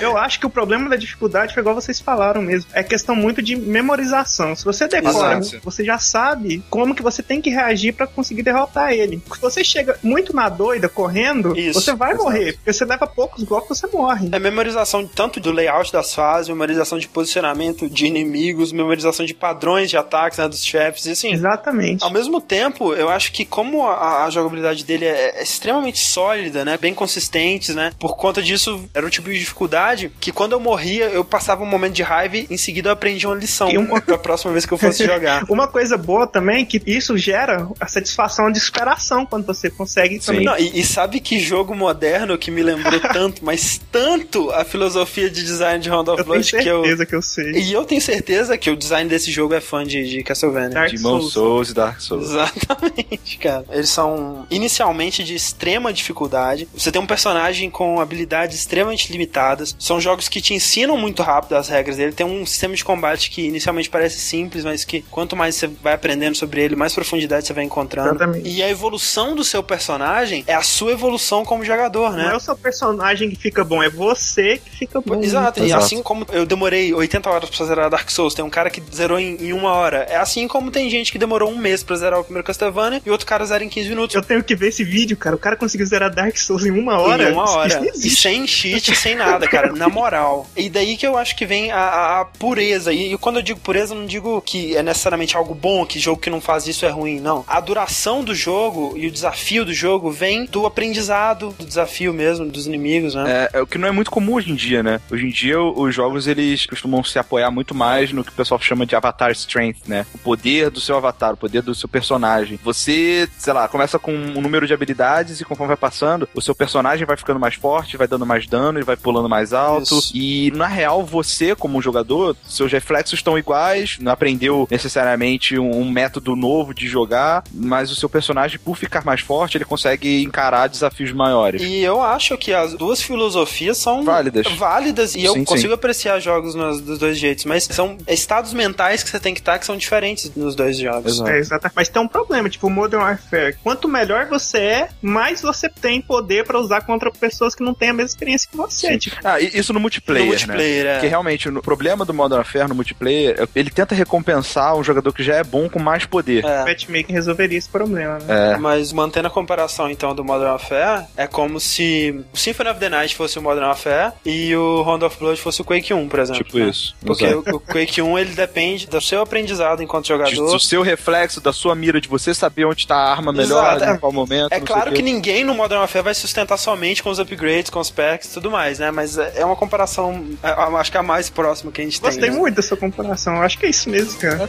[0.00, 2.70] Eu acho que o problema da dificuldade foi igual vocês falaram mesmo.
[2.72, 4.54] É questão muito de memorização.
[4.54, 5.60] Se você decora, Exato.
[5.64, 9.22] você já sabe como que você tem que reagir pra conseguir derrotar ele.
[9.34, 12.54] Se você chega muito na doida, correndo, Isso, você vai morrer.
[12.54, 14.28] Porque você leva poucos golpes, você morre.
[14.32, 19.90] É memorização tanto do layout das fases, memorização de posicionamento de inimigos, memorização de padrões
[19.90, 21.32] de ataques né, dos chefes, e assim.
[21.32, 22.04] Exatamente.
[22.04, 26.64] Ao mesmo tempo, eu acho que como a, a jogabilidade dele é, é extremamente sólida,
[26.64, 26.76] né?
[26.76, 27.92] Bem consistente, né?
[27.98, 30.60] Por conta disso, era um tipo de dificuldade que quando eu
[30.98, 33.78] morria, eu passava um momento de raiva e em seguida eu aprendi uma lição E
[33.78, 35.44] uma- pra próxima vez que eu fosse jogar.
[35.48, 40.20] Uma coisa boa também é que isso gera a satisfação de superação quando você consegue
[40.20, 40.26] Sim.
[40.26, 40.44] também.
[40.44, 45.30] Não, e, e sabe que jogo moderno que me lembrou tanto, mas tanto a filosofia
[45.30, 46.82] de design de Round of Eu tenho Blood que eu.
[46.82, 47.52] certeza que eu sei.
[47.52, 50.70] E eu tenho certeza que o design desse jogo é fã de, de Castlevania.
[50.70, 51.32] Dark Demon Souls.
[51.32, 52.24] Souls e Dark Souls.
[52.30, 53.64] Exatamente, cara.
[53.70, 56.68] Eles são inicialmente de extrema dificuldade.
[56.76, 59.74] Você tem um personagem com habilidades extremamente limitadas.
[59.78, 62.12] São jogos que te ensinam muito rápido as regras dele.
[62.12, 65.94] Tem um sistema de combate que inicialmente parece simples, mas que quanto mais você vai
[65.94, 68.10] aprendendo sobre ele, mais profundidade você vai encontrando.
[68.10, 68.48] Exatamente.
[68.48, 72.24] E a evolução do seu personagem é a sua evolução como jogador, né?
[72.24, 75.22] Não é o seu personagem que fica bom, é você que fica bom.
[75.22, 75.84] Exato, e Exato.
[75.84, 79.18] assim como eu demorei 80 horas pra zerar Dark Souls, tem um cara que zerou
[79.18, 80.06] em, em uma hora.
[80.08, 83.10] É assim como tem gente que demorou um mês pra zerar o primeiro Castlevania e
[83.10, 84.14] outro cara zera em 15 minutos.
[84.14, 85.36] Eu tenho que ver esse vídeo, cara.
[85.36, 87.30] O cara conseguiu zerar Dark Souls em uma hora.
[87.30, 87.82] Em uma hora.
[87.94, 89.72] E sem cheat, sem nada, cara.
[89.72, 90.46] Na moral.
[90.56, 92.92] E daí que eu acho que vem a, a- pureza.
[92.92, 95.98] E, e quando eu digo pureza, eu não digo que é necessariamente algo bom, que
[95.98, 97.44] jogo que não faz isso é ruim, não.
[97.48, 102.46] A duração do jogo e o desafio do jogo vem do aprendizado, do desafio mesmo,
[102.46, 103.48] dos inimigos, né?
[103.52, 105.00] É, é o que não é muito comum hoje em dia, né?
[105.10, 108.60] Hoje em dia, os jogos, eles costumam se apoiar muito mais no que o pessoal
[108.60, 110.04] chama de avatar strength, né?
[110.14, 112.58] O poder do seu avatar, o poder do seu personagem.
[112.64, 116.54] Você, sei lá, começa com um número de habilidades e conforme vai passando, o seu
[116.54, 119.98] personagem vai ficando mais forte, vai dando mais dano, ele vai pulando mais alto.
[119.98, 120.12] Isso.
[120.14, 125.90] E, na real, você, como jogador, seus reflexos estão iguais, não aprendeu necessariamente um, um
[125.90, 130.68] método novo de jogar, mas o seu personagem, por ficar mais forte, ele consegue encarar
[130.68, 131.62] desafios maiores.
[131.62, 134.46] E eu acho que as duas filosofias são Válidas.
[134.56, 139.02] válidas e eu Sim, consigo apreciar jogos nos, dos dois jeitos, mas são estados mentais
[139.02, 141.12] que você tem que estar que são diferentes nos dois jogos.
[141.14, 141.30] Exato.
[141.30, 141.70] É, exato.
[141.74, 143.56] Mas tem um problema, tipo, o Modern Warfare.
[143.62, 147.90] Quanto melhor você é, mais você tem poder pra usar contra pessoas que não têm
[147.90, 148.92] a mesma experiência que você.
[148.92, 148.98] Sim.
[148.98, 150.53] Tipo, Ah, isso no multiplayer, No né?
[150.54, 150.92] Multiplayer, é.
[150.94, 155.12] Porque realmente, o problema do Modern Warfare no multiplayer, é- ele tenta recompensar um jogador
[155.12, 156.44] que já é bom com mais poder.
[156.44, 156.64] o É.
[156.64, 158.52] matchmaking resolveria esse problema, né?
[158.54, 158.56] É.
[158.56, 162.88] Mas mantendo a comparação então do Modern Warfare, é como se o Symphony of the
[162.88, 166.18] Night fosse o Modern Warfare e o Round of Blood fosse o Quake 1, por
[166.20, 166.44] exemplo.
[166.44, 166.68] Tipo né?
[166.68, 166.94] isso.
[167.04, 167.50] Porque Exato.
[167.52, 170.34] o, o Quake 1 ele depende do seu aprendizado enquanto jogador.
[170.52, 173.92] do seu reflexo, da sua mira, de você saber onde tá a arma melhor, Exato.
[173.96, 174.52] em qual momento.
[174.52, 175.02] É claro o que quê.
[175.02, 178.50] ninguém no Modern Warfare vai sustentar somente com os upgrades, com os packs e tudo
[178.50, 178.90] mais, né?
[178.90, 180.43] Mas é é uma comparação, é,
[180.78, 182.30] acho que é a mais próxima que a gente Gostei tem.
[182.30, 182.36] né?
[182.36, 183.40] muito dessa comparação.
[183.42, 184.48] Acho que é isso mesmo, cara.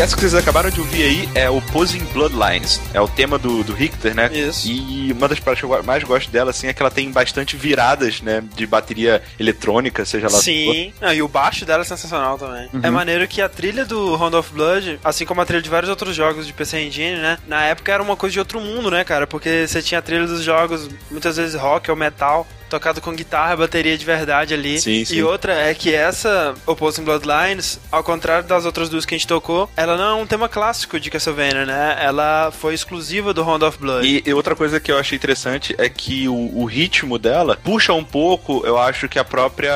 [0.00, 2.80] E essa que vocês acabaram de ouvir aí é o Posing Bloodlines.
[2.94, 4.30] É o tema do, do Richter, né?
[4.32, 4.66] Isso.
[4.66, 7.54] E uma das partes que eu mais gosto dela, assim, é que ela tem bastante
[7.54, 8.42] viradas, né?
[8.56, 10.38] De bateria eletrônica, seja lá.
[10.38, 12.66] Sim, Ah, e o baixo dela é sensacional também.
[12.72, 12.80] Uhum.
[12.82, 15.90] É maneiro que a trilha do Round of Blood, assim como a trilha de vários
[15.90, 17.36] outros jogos de PC Engine, né?
[17.46, 19.26] Na época era uma coisa de outro mundo, né, cara?
[19.26, 23.56] Porque você tinha a trilha dos jogos, muitas vezes rock ou metal, tocado com guitarra,
[23.56, 24.80] bateria de verdade ali.
[24.80, 25.16] Sim, sim.
[25.16, 29.26] E outra é que essa Opposing Bloodlines, ao contrário das outras duas que a gente
[29.26, 31.98] tocou, ela não é um tema clássico de Castlevania, né?
[32.00, 34.06] Ela foi exclusiva do Round of Blood.
[34.06, 37.92] E, e outra coisa que eu achei interessante é que o, o ritmo dela puxa
[37.92, 39.72] um pouco, eu acho que a própria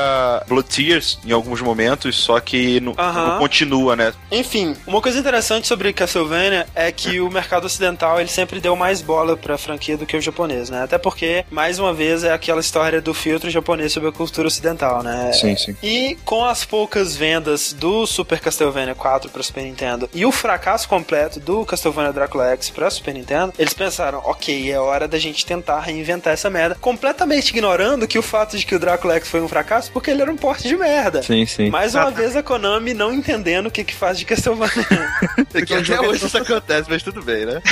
[0.47, 3.27] Blood Tears em alguns momentos, só que não, Aham.
[3.27, 4.13] não continua, né?
[4.31, 9.01] Enfim, uma coisa interessante sobre Castlevania é que o mercado ocidental ele sempre deu mais
[9.01, 10.83] bola pra franquia do que o japonês, né?
[10.83, 15.03] Até porque, mais uma vez, é aquela história do filtro japonês sobre a cultura ocidental,
[15.03, 15.31] né?
[15.33, 15.75] Sim, sim.
[15.81, 20.87] E com as poucas vendas do Super Castlevania 4 para Super Nintendo e o fracasso
[20.87, 25.45] completo do Castlevania Dracula X para Super Nintendo, eles pensaram, ok, é hora da gente
[25.45, 29.41] tentar reinventar essa merda, completamente ignorando que o fato de que o Dracula X foi
[29.41, 31.21] um fracasso porque ele era um porte de merda.
[31.23, 31.69] Sim, sim.
[31.69, 34.85] Mais uma vez a Konami não entendendo o que que faz de Castlevania.
[35.51, 37.61] Porque até hoje isso acontece, mas tudo bem, né?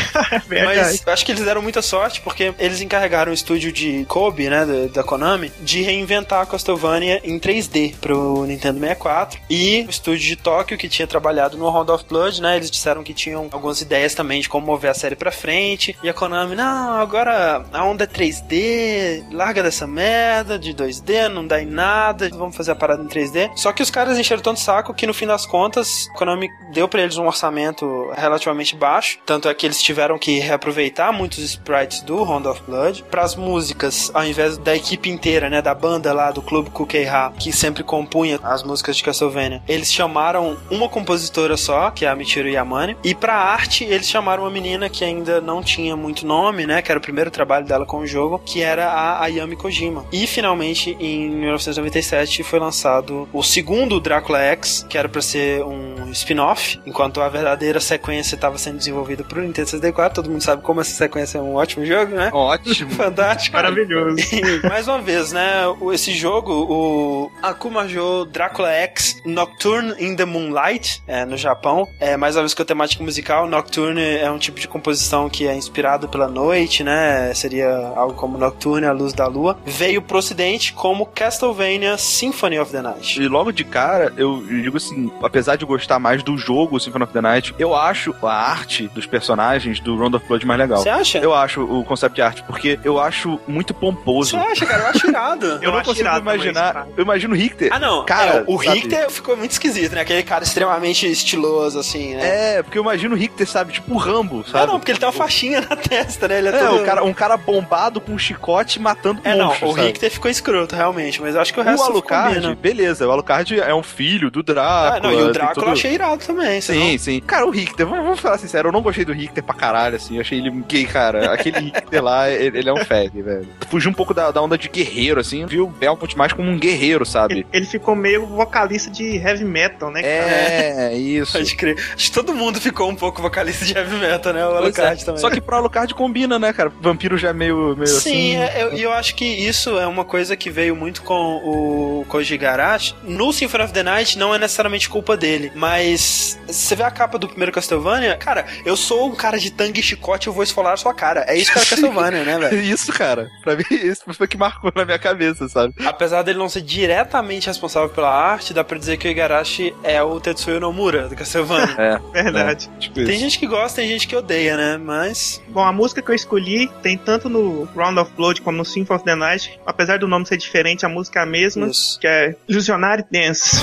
[0.49, 0.63] É.
[0.63, 4.49] Mas eu acho que eles deram muita sorte porque eles encarregaram o estúdio de Kobe,
[4.49, 9.89] né, da, da Konami de reinventar a Castlevania em 3D pro Nintendo 64 e o
[9.89, 12.55] estúdio de Tóquio que tinha trabalhado no Round of Blood, né?
[12.55, 16.09] Eles disseram que tinham algumas ideias também de como mover a série pra frente e
[16.09, 21.61] a Konami, não, agora a onda é 3D, larga dessa merda de 2D, não dá
[21.61, 23.51] em nada, vamos fazer a parada em 3D.
[23.55, 26.87] Só que os caras encheram tanto saco que no fim das contas, a Konami deu
[26.87, 32.01] para eles um orçamento relativamente baixo, tanto é que eles tiveram que reaproveitar muitos sprites
[32.01, 36.13] do Round of Blood para as músicas, ao invés da equipe inteira, né, da banda
[36.13, 39.61] lá do Clube Kukeiha, que sempre compunha as músicas de Castlevania.
[39.67, 44.43] Eles chamaram uma compositora só, que é a Michiru Yamane, e para arte eles chamaram
[44.43, 47.85] uma menina que ainda não tinha muito nome, né, que era o primeiro trabalho dela
[47.85, 50.05] com o jogo, que era a Ayami Kojima.
[50.11, 56.11] E finalmente em 1997 foi lançado o segundo Drácula X, que era para ser um
[56.11, 60.15] spin-off, enquanto a verdadeira sequência estava sendo desenvolvida pro Nintendo 64.
[60.15, 62.29] Todo mundo sabe como essa sequência é um ótimo jogo, né?
[62.33, 62.91] Ótimo.
[62.95, 63.55] Fantástico.
[63.55, 64.23] Maravilhoso.
[64.33, 65.63] E, mais uma vez, né?
[65.93, 72.35] Esse jogo, o Akumajo Drácula X Nocturne in the Moonlight, é, no Japão, é mais
[72.35, 73.47] uma vez com a temática musical.
[73.47, 77.33] Nocturne é um tipo de composição que é inspirado pela noite, né?
[77.33, 79.57] Seria algo como Nocturne, a luz da lua.
[79.65, 83.21] Veio pro ocidente como Castlevania Symphony of the Night.
[83.21, 87.13] E logo de cara, eu digo assim, apesar de gostar mais do jogo Symphony of
[87.13, 90.79] the Night, eu acho a arte dos personagens do Round of Blood mais legal.
[90.79, 91.19] Você acha?
[91.19, 94.31] Eu acho o conceito de arte, porque eu acho muito pomposo.
[94.31, 94.83] Você acha, cara?
[94.83, 95.45] Eu acho irado.
[95.61, 96.73] Eu, não acho consigo também imaginar.
[96.73, 96.87] cara.
[96.95, 97.69] Eu imagino o Richter.
[97.71, 98.05] Ah, não.
[98.05, 98.79] Cara, É, o sabe?
[98.79, 100.01] Richter ficou muito esquisito, né?
[100.01, 102.57] Aquele cara extremamente estiloso, assim, né?
[102.57, 103.73] É, porque eu imagino o Richter, sabe?
[103.73, 104.65] Tipo o Rambo, sabe?
[104.65, 106.37] Não, não, porque ele tem uma faixinha na testa, né?
[106.37, 106.81] Ele é, É, todo...
[106.81, 109.71] o cara, um cara bombado com um chicote matando É, não, o?
[109.71, 113.59] Richter ficou escroto, realmente, mas eu acho que o resto O Alucard, beleza, o Alucard
[113.59, 114.97] é um filho do Drácula.
[114.97, 116.61] Ah, não, e o tem Drácula todo- eu achei irado também.
[116.61, 117.19] Sim, sim.
[117.21, 120.15] Cara, o Richter, vamos, vamos falar sincero, eu não gostei do Richter pra caralho, assim.
[120.15, 121.33] Eu achei ele gay, cara.
[121.33, 123.47] Aquele Richter lá, ele, ele é um fag, velho.
[123.69, 125.45] Fugiu um pouco da, da onda de guerreiro, assim.
[125.45, 127.33] Viu o Belmont mais como um guerreiro, sabe?
[127.35, 130.01] Ele, ele ficou meio vocalista de heavy metal, né?
[130.01, 130.13] cara?
[130.31, 131.33] É, isso.
[131.33, 131.77] Pode crer.
[131.95, 134.45] Acho que todo mundo ficou um pouco vocalista de heavy metal, né?
[134.45, 135.05] O Pois Alucard é.
[135.05, 135.21] também.
[135.21, 136.71] Só que pro Alucard combina, né, cara?
[136.81, 138.37] Vampiro já é meio, meio Sim, assim.
[138.37, 142.05] é, eu- e eu, acho que isso é uma coisa que veio muito com o
[142.07, 142.95] Koji Garashi.
[143.03, 147.17] No Symphony of the Night não é necessariamente culpa dele, mas você vê a capa
[147.17, 150.73] do primeiro Castlevania, cara, eu sou um cara de tangue e chicote, eu vou esfolar
[150.73, 151.25] a sua cara.
[151.27, 152.61] É isso que é Castlevania, né, velho?
[152.61, 153.29] Isso, cara.
[153.43, 155.73] Pra mim, isso foi o que marcou na minha cabeça, sabe?
[155.85, 160.01] Apesar dele não ser diretamente responsável pela arte, dá pra dizer que o Igarashi é
[160.03, 162.01] o Tetsuya Nomura do Castlevania.
[162.13, 162.69] É, Verdade.
[162.79, 163.19] tipo Tem isso.
[163.19, 164.77] gente que gosta, tem gente que odeia, né?
[164.77, 165.41] Mas.
[165.49, 168.95] Bom, a música que eu escolhi tem tanto no Round of Blood como no Symphony
[168.97, 169.59] of the Night.
[169.65, 171.99] Apesar do nome ser diferente, a música é a mesma, Isso.
[171.99, 173.57] que é Illusionary Dance.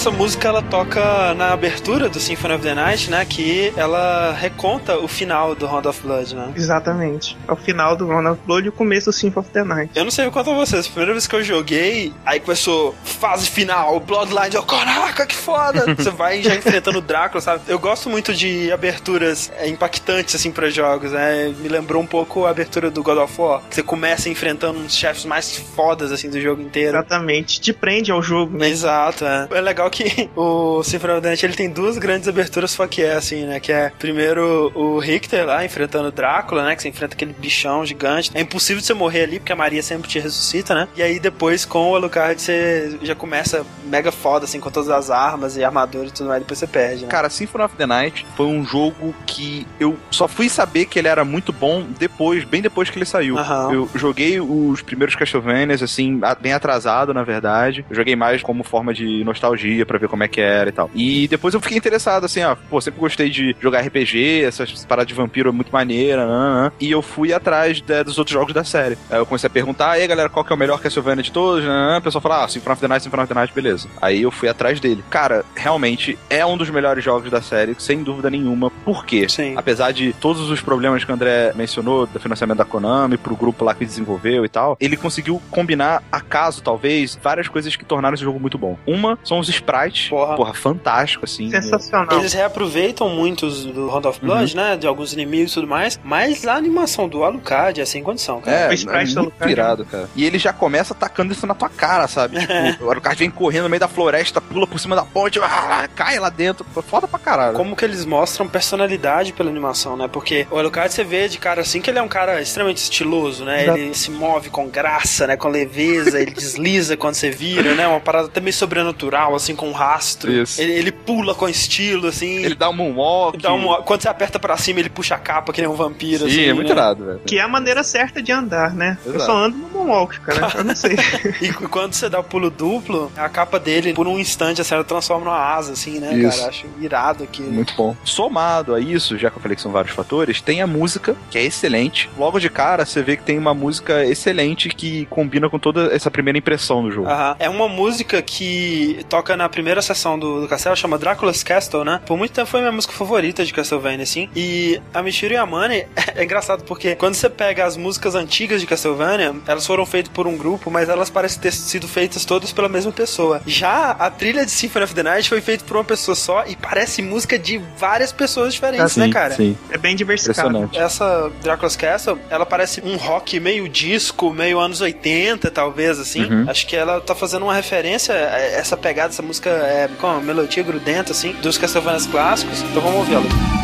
[0.00, 3.22] Essa música ela toca na abertura do Symphony of the Night, né?
[3.26, 6.54] Que ela reconta o final do Round of Blood, né?
[6.56, 7.36] Exatamente.
[7.46, 9.92] É o final do Round of Blood e o começo do Symphony of the Night.
[9.94, 13.50] Eu não sei quanto a vocês, a primeira vez que eu joguei, aí começou fase
[13.50, 15.84] final, Bloodline, eu, caraca, que foda!
[15.94, 17.64] Você vai já enfrentando o Drácula, sabe?
[17.68, 21.54] Eu gosto muito de aberturas é, impactantes, assim, pra jogos, né?
[21.58, 24.96] Me lembrou um pouco a abertura do God of War, que você começa enfrentando uns
[24.96, 26.96] chefes mais fodas, assim, do jogo inteiro.
[26.96, 27.60] Exatamente.
[27.60, 28.70] Te prende ao jogo, né?
[28.70, 29.46] Exato, é.
[29.50, 33.14] É legal que o Symphony of the Night, ele tem duas grandes aberturas fuck é,
[33.14, 33.60] assim, né?
[33.60, 36.76] Que é, primeiro, o Richter lá, enfrentando o Drácula, né?
[36.76, 38.30] Que você enfrenta aquele bichão gigante.
[38.34, 40.88] É impossível de você morrer ali, porque a Maria sempre te ressuscita, né?
[40.96, 45.10] E aí, depois, com o Alucard, você já começa mega foda, assim, com todas as
[45.10, 47.08] armas e armadura e tudo mais, depois você perde, né?
[47.08, 51.08] Cara, Symphony of the Night foi um jogo que eu só fui saber que ele
[51.08, 53.36] era muito bom depois, bem depois que ele saiu.
[53.38, 53.72] Aham.
[53.72, 57.84] Eu joguei os primeiros Castlevanias, assim, bem atrasado, na verdade.
[57.90, 59.79] Eu joguei mais como forma de nostalgia.
[59.80, 60.90] Dia pra ver como é que era e tal.
[60.94, 65.08] E depois eu fiquei interessado, assim, ó, pô, sempre gostei de jogar RPG, essas paradas
[65.08, 68.52] de vampiro é muito maneira, né, né, e eu fui atrás de, dos outros jogos
[68.52, 68.96] da série.
[69.10, 71.64] Aí eu comecei a perguntar, aí galera, qual que é o melhor Castlevania de todos?
[71.64, 73.88] Né, né, o pessoal fala, ah, Symphony of the Night, Symphony of the Night, beleza.
[74.00, 75.02] Aí eu fui atrás dele.
[75.10, 78.70] Cara, realmente é um dos melhores jogos da série, sem dúvida nenhuma.
[78.84, 79.28] Por quê?
[79.28, 79.54] Sim.
[79.56, 83.64] Apesar de todos os problemas que o André mencionou, do financiamento da Konami, pro grupo
[83.64, 88.24] lá que desenvolveu e tal, ele conseguiu combinar, acaso, talvez, várias coisas que tornaram esse
[88.24, 88.78] jogo muito bom.
[88.86, 89.69] Uma são os sprites,
[90.10, 90.36] Porra.
[90.36, 91.50] porra, fantástico, assim.
[91.50, 92.18] Sensacional.
[92.18, 94.76] Eles reaproveitam muitos do Round of Blood, né?
[94.76, 95.98] De alguns inimigos e tudo mais.
[96.02, 98.56] Mas a animação do Alucard é sem condição, cara.
[98.56, 99.52] É, O é sprite do muito Alucard.
[99.52, 100.08] irado, cara.
[100.16, 102.38] E ele já começa atacando isso na tua cara, sabe?
[102.70, 105.88] Tipo, o Alucard vem correndo no meio da floresta, pula por cima da ponte, ah,
[105.94, 106.64] cai lá dentro.
[106.82, 107.56] Foda pra caralho.
[107.56, 110.08] Como que eles mostram personalidade pela animação, né?
[110.08, 113.44] Porque o Alucard você vê de cara assim que ele é um cara extremamente estiloso,
[113.44, 113.62] né?
[113.64, 113.78] Exato.
[113.78, 115.36] Ele se move com graça, né?
[115.36, 117.86] Com leveza, ele desliza quando você vira, né?
[117.88, 120.32] Uma parada até meio sobrenatural, assim, com um rastro.
[120.32, 120.60] Isso.
[120.60, 122.36] Ele, ele pula com estilo, assim.
[122.44, 123.36] Ele dá um moonwalk.
[123.38, 126.20] dá um- Quando você aperta pra cima, ele puxa a capa, que nem um vampiro,
[126.24, 126.44] Sim, assim.
[126.48, 126.72] é muito né?
[126.74, 127.20] irado, velho.
[127.26, 128.96] Que é a maneira certa de andar, né?
[129.04, 129.26] Eu Exato.
[129.30, 130.50] só ando no Moonwalk, cara.
[130.56, 130.96] Eu não sei.
[131.42, 134.84] E quando você dá o pulo duplo, a capa dele, por um instante, assim, ela
[134.84, 136.38] transforma numa asa, assim, né, Isso.
[136.38, 136.48] cara?
[136.50, 137.52] Acho irado aquilo.
[137.52, 137.94] Muito bom.
[138.04, 141.36] Somado a isso, já que eu falei que são vários fatores, tem a música, que
[141.38, 142.08] é excelente.
[142.18, 146.10] Logo de cara, você vê que tem uma música excelente que combina com toda essa
[146.10, 147.08] primeira impressão do jogo.
[147.08, 147.36] Aham.
[147.38, 152.00] É uma música que toca na primeira sessão do, do castelo, chama Drácula's Castle, né?
[152.06, 154.28] Por muito tempo foi minha música favorita de Castlevania, assim.
[154.34, 159.34] E a Michiru Yamane é engraçado porque quando você pega as músicas antigas de Castlevania,
[159.46, 162.92] elas foram feitas por um grupo, mas elas parecem ter sido feitas todas pela mesma
[162.92, 163.40] pessoa.
[163.46, 166.56] Já a trilha de Symphony of the Night foi feita por uma pessoa só e
[166.56, 169.34] parece música de várias pessoas diferentes, né, cara?
[169.34, 170.70] Sim, É bem diversificado.
[170.74, 176.24] Essa Dracula's Castle, ela parece um rock meio disco, meio anos 80, talvez, assim.
[176.24, 176.44] Uhum.
[176.48, 180.20] Acho que ela tá fazendo uma referência a essa pegada, essa música é, com uma
[180.20, 182.62] melodia grudenta, assim, dos Castlevanias clássicos.
[182.62, 183.59] Então vamos ouvi-la.